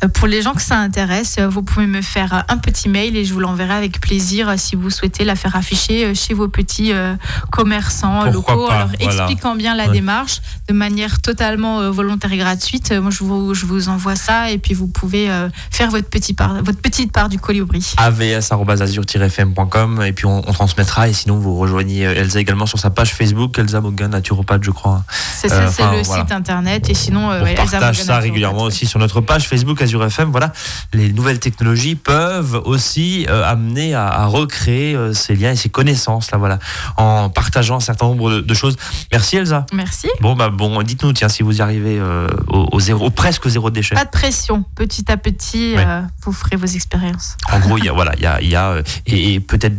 Euh, 0.04 0.08
Pour 0.08 0.28
les 0.28 0.41
gens 0.41 0.54
que 0.54 0.62
ça 0.62 0.78
intéresse, 0.78 1.36
euh, 1.39 1.49
vous 1.49 1.62
pouvez 1.62 1.86
me 1.86 2.02
faire 2.02 2.34
euh, 2.34 2.39
un 2.54 2.58
petit 2.58 2.88
mail 2.88 3.17
et 3.17 3.25
je 3.25 3.34
vous 3.34 3.41
l'enverrai 3.41 3.73
avec 3.73 3.99
plaisir 3.99 4.47
euh, 4.49 4.54
si 4.58 4.75
vous 4.78 4.89
souhaitez 4.89 5.25
la 5.25 5.36
faire 5.36 5.56
afficher 5.58 6.06
euh, 6.06 6.13
chez 6.13 6.34
vos 6.34 6.47
petits 6.47 6.93
euh, 6.93 7.15
commerçants 7.52 8.25
euh, 8.25 8.32
Pourquoi 8.32 8.56
locaux, 8.56 8.67
pas, 8.67 8.75
en 8.75 8.80
leur 8.80 8.88
voilà. 8.99 9.23
expliquant 9.23 9.56
bien 9.56 9.75
la 9.75 9.88
Ouais. 9.88 9.93
démarche 9.93 10.41
de 10.69 10.73
manière 10.73 11.19
totalement 11.21 11.82
euh, 11.82 11.91
volontaire 11.91 12.32
et 12.32 12.38
gratuite. 12.38 12.91
Euh, 12.91 13.02
Moi, 13.02 13.12
je 13.12 13.23
vous, 13.23 13.54
je 13.54 13.65
vous 13.65 13.89
envoie 13.89 14.15
ça 14.15 14.52
et 14.52 14.58
puis 14.58 14.73
vous 14.73 14.88
pouvez 14.88 15.30
euh, 15.30 15.49
faire 15.71 15.89
votre, 15.89 16.08
petit 16.10 16.34
part, 16.34 16.62
votre 16.63 16.80
petite 16.80 17.12
part 17.12 17.28
du 17.28 17.39
colibri. 17.39 17.93
avs.azur-fm.com 17.97 20.02
et 20.06 20.13
puis 20.13 20.25
on, 20.25 20.47
on 20.47 20.54
transmettra 20.54 21.10
et 21.10 21.13
sinon 21.13 21.38
vous 21.39 21.58
rejoignez 21.58 22.06
euh, 22.06 22.13
Elsa 22.15 22.39
également 22.39 22.65
sur 22.65 22.80
sa 22.80 22.89
page 22.89 23.13
Facebook 23.13 23.58
Elsa 23.60 23.82
Mogan 23.82 24.12
naturopathe 24.12 24.63
je 24.63 24.71
crois 24.71 25.04
C'est 25.36 25.49
ça, 25.49 25.63
Euh, 25.63 25.69
c'est 25.71 25.84
le 25.84 26.02
voilà. 26.04 26.21
site 26.23 26.32
internet 26.32 26.89
et 26.89 26.93
sinon, 26.93 27.32
euh, 27.32 27.41
on 27.41 27.45
Elsa 27.45 27.63
partage 27.63 27.82
Morgana 27.97 28.04
ça 28.06 28.19
régulièrement 28.19 28.63
aussi 28.63 28.86
sur 28.86 28.99
notre 28.99 29.19
page 29.30 29.48
Facebook 29.48 29.80
Azure 29.82 30.04
FM 30.04 30.32
voilà 30.32 30.52
les 30.94 31.13
nouvelles 31.13 31.39
technologies 31.39 31.94
peuvent 31.96 32.60
aussi 32.65 33.28
euh, 33.30 33.44
amener 33.46 33.94
à, 33.94 34.08
à 34.08 34.26
recréer 34.26 34.96
euh, 34.96 35.13
ces 35.13 35.36
liens 35.36 35.52
et 35.52 35.56
ces 35.56 35.70
connaissances 35.70 36.32
là 36.32 36.39
voilà 36.39 36.58
en 36.98 37.30
partageant 37.30 37.78
un 37.78 37.80
certain 37.80 38.08
nombre 38.08 38.32
de, 38.32 38.42
de 38.42 38.54
choses 38.56 38.76
merci 39.12 39.38
Elsa 39.38 39.65
Merci. 39.72 40.08
bon 40.20 40.36
bah 40.36 40.50
bon 40.50 40.82
dites-nous 40.82 41.13
tiens 41.13 41.30
si 41.30 41.44
vous 41.44 41.60
y 41.60 41.62
arrivez 41.62 42.00
euh, 42.00 42.28
au, 42.48 42.68
au 42.72 42.80
zéro 42.80 43.06
au 43.06 43.12
presque 43.12 43.46
au 43.46 43.50
zéro 43.50 43.70
déchet 43.70 43.94
Pas 43.96 44.06
de 44.06 44.10
pression. 44.10 44.65
Petit 44.76 45.12
à 45.12 45.18
petit, 45.18 45.76
Ouais. 45.76 45.86
vous 46.24 46.32
ferez 46.32 46.56
vos 46.56 46.65
expériences. 46.65 47.38
En 47.52 47.60
gros, 47.60 47.78
il 47.78 47.86
y 47.86 47.89
a, 47.89 47.94
voilà, 47.94 48.13
il 48.18 48.24
y 48.24 48.26
a, 48.26 48.42
il 48.42 48.50
y 48.50 48.56
a 48.56 48.82
et, 49.06 49.34
et 49.36 49.39
peut-être 49.39 49.76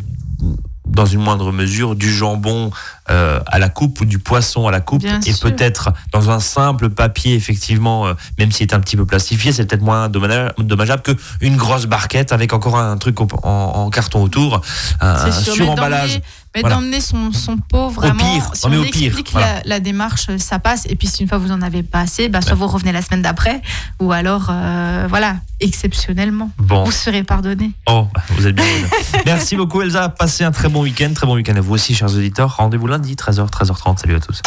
dans 0.91 1.07
une 1.07 1.21
moindre 1.21 1.53
mesure 1.53 1.95
du 1.97 2.13
jambon 2.13 2.71
euh, 3.11 3.41
à 3.47 3.59
la 3.59 3.69
coupe 3.69 4.01
ou 4.01 4.05
du 4.05 4.19
poisson 4.19 4.67
à 4.69 4.71
la 4.71 4.81
coupe. 4.81 5.03
Bien 5.03 5.21
et 5.21 5.33
peut-être 5.51 5.93
dans 6.13 6.31
un 6.31 6.41
simple 6.41 6.91
papier 6.91 7.35
effectivement 7.35 8.07
euh, 8.07 8.15
même 8.39 8.53
s'il 8.53 8.67
est 8.67 8.75
un 8.75 8.81
petit 8.81 8.97
peu 8.97 9.07
plastifié 9.07 9.53
c'est 9.53 9.67
peut-être 9.67 9.83
moins 9.83 10.09
dommage- 10.09 10.53
dommageable 10.59 11.03
que 11.03 11.13
une 11.41 11.57
grosse 11.57 11.87
barquette 11.87 12.33
avec 12.33 12.53
encore 12.53 12.77
un 12.79 12.97
truc 12.99 13.21
en, 13.21 13.27
en 13.43 13.91
carton 13.91 14.23
autour 14.23 14.61
un, 15.01 15.09
un 15.09 15.31
C'est 15.33 15.43
sûr, 15.45 15.55
mais 15.59 15.65
suremballage 15.65 16.21
Mais 16.55 16.63
Voilà. 16.63 16.77
d'emmener 16.77 17.01
son, 17.01 17.33
son 17.33 17.57
pot 17.59 17.89
vraiment. 17.91 18.35
pire, 18.35 18.51
si 18.55 18.67
on 18.67 18.73
on, 18.73 18.81
au 18.81 18.83
pire, 18.83 19.07
explique 19.07 19.31
voilà. 19.33 19.55
la, 19.55 19.61
la 19.67 19.81
démarche, 19.81 20.27
ça 20.39 20.59
passe. 20.59 20.85
Et 20.89 20.97
puis 20.97 21.07
si 21.07 21.23
une 21.23 21.29
fois 21.29 21.39
vous 21.39 21.53
en 21.53 21.63
avez 21.63 21.83
pas 21.85 22.01
assez, 22.01 22.29
bah, 22.29 22.41
soit 22.41 22.55
vous 22.57 22.67
revenez 22.67 22.91
la 22.93 23.03
semaine 23.03 23.23
d'après, 23.23 23.63
ou 24.01 24.11
alors, 24.11 24.49
euh, 24.51 25.07
voilà, 25.09 25.37
exceptionnellement, 25.61 26.51
bon 26.59 26.83
vous 26.85 26.91
serez 26.91 27.23
pardonné. 27.23 27.71
oh 27.87 28.09
vous 28.31 28.47
êtes 28.47 28.57
bien 28.57 28.65
merci 29.27 29.55
beaucoup 29.57 29.83
Elsa 29.83 30.09
passez 30.09 30.43
un 30.43 30.51
très 30.53 30.69
bon 30.69 30.83
week-end 30.83 31.11
très 31.15 31.27
bon 31.27 31.35
week-end 31.35 31.55
à 31.55 31.61
vous 31.61 31.75
aussi 31.75 31.95
chers 31.95 32.09
auditeurs 32.15 32.57
rendez-vous 32.57 32.87
lundi 32.87 33.15
13h 33.15 33.49
13h30 33.51 33.99
salut 33.99 34.17
à 34.17 34.21
tous 34.21 34.41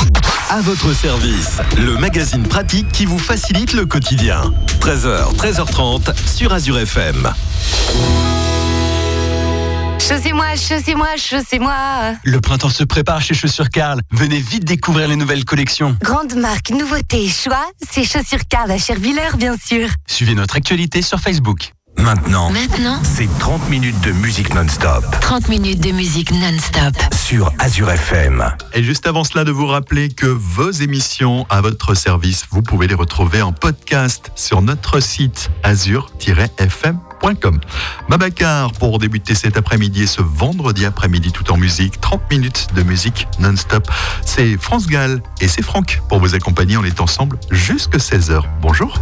À 0.50 0.60
votre 0.62 0.92
service, 0.94 1.60
le 1.78 1.98
magazine 1.98 2.44
pratique 2.44 2.92
qui 2.92 3.06
vous 3.06 3.20
facilite 3.20 3.74
le 3.74 3.86
quotidien. 3.86 4.52
13h, 4.82 5.36
13h30 5.36 6.14
sur 6.28 6.52
Azure 6.52 6.80
FM. 6.80 7.32
Chaussez-moi, 10.08 10.56
chaussez-moi, 10.58 11.08
chaussez-moi. 11.18 12.14
Le 12.26 12.42
printemps 12.42 12.70
se 12.70 12.84
prépare 12.84 13.22
chez 13.22 13.34
Chaussures 13.34 13.70
Carl. 13.70 14.02
Venez 14.12 14.40
vite 14.40 14.66
découvrir 14.66 15.08
les 15.08 15.16
nouvelles 15.16 15.46
collections. 15.46 15.96
Grande 16.02 16.34
marque, 16.36 16.72
nouveauté, 16.72 17.28
choix, 17.30 17.66
c'est 17.90 18.04
Chaussures 18.04 18.46
Carl 18.50 18.70
à 18.70 18.78
Chervillers, 18.78 19.38
bien 19.38 19.56
sûr. 19.64 19.88
Suivez 20.08 20.36
notre 20.36 20.58
actualité 20.58 21.02
sur 21.02 21.20
Facebook. 21.20 21.72
Maintenant, 21.98 22.50
Maintenant, 22.50 23.00
c'est 23.04 23.30
30 23.40 23.70
minutes 23.70 24.02
de 24.02 24.12
musique 24.14 24.54
non-stop 24.56 25.06
30 25.22 25.48
minutes 25.48 25.80
de 25.80 25.92
musique 25.92 26.32
non-stop. 26.32 26.96
sur 27.16 27.54
Azure 27.60 27.92
FM. 27.92 28.44
Et 28.74 28.84
juste 28.84 29.06
avant 29.08 29.24
cela, 29.24 29.44
de 29.46 29.52
vous 29.52 29.68
rappeler 29.68 30.10
que 30.10 30.26
vos 30.26 30.72
émissions 30.72 31.46
à 31.50 31.62
votre 31.62 31.94
service, 31.94 32.46
vous 32.50 32.62
pouvez 32.64 32.88
les 32.88 32.96
retrouver 32.96 33.42
en 33.44 33.54
podcast 33.54 34.32
sur 34.36 34.62
notre 34.64 35.00
site 35.00 35.50
azur-fm.com. 37.24 37.60
Babacar 38.10 38.72
pour 38.74 39.00
débuter 39.00 39.36
cet 39.36 39.58
après-midi 39.58 40.04
et 40.04 40.08
ce 40.08 40.22
vendredi 40.22 40.86
après-midi 40.86 41.32
tout 41.32 41.52
en 41.52 41.58
musique, 41.58 42.00
30 42.02 42.22
minutes 42.30 42.68
de 42.76 42.84
musique 42.84 43.28
non-stop. 43.40 43.90
C'est 44.26 44.58
France 44.58 44.88
Gall 44.88 45.22
et 45.42 45.48
c'est 45.48 45.64
Franck 45.64 46.02
pour 46.10 46.20
vous 46.20 46.36
accompagner. 46.36 46.78
On 46.78 46.84
est 46.84 47.02
ensemble 47.02 47.40
jusque 47.52 47.96
16h. 47.96 48.44
Bonjour. 48.62 49.00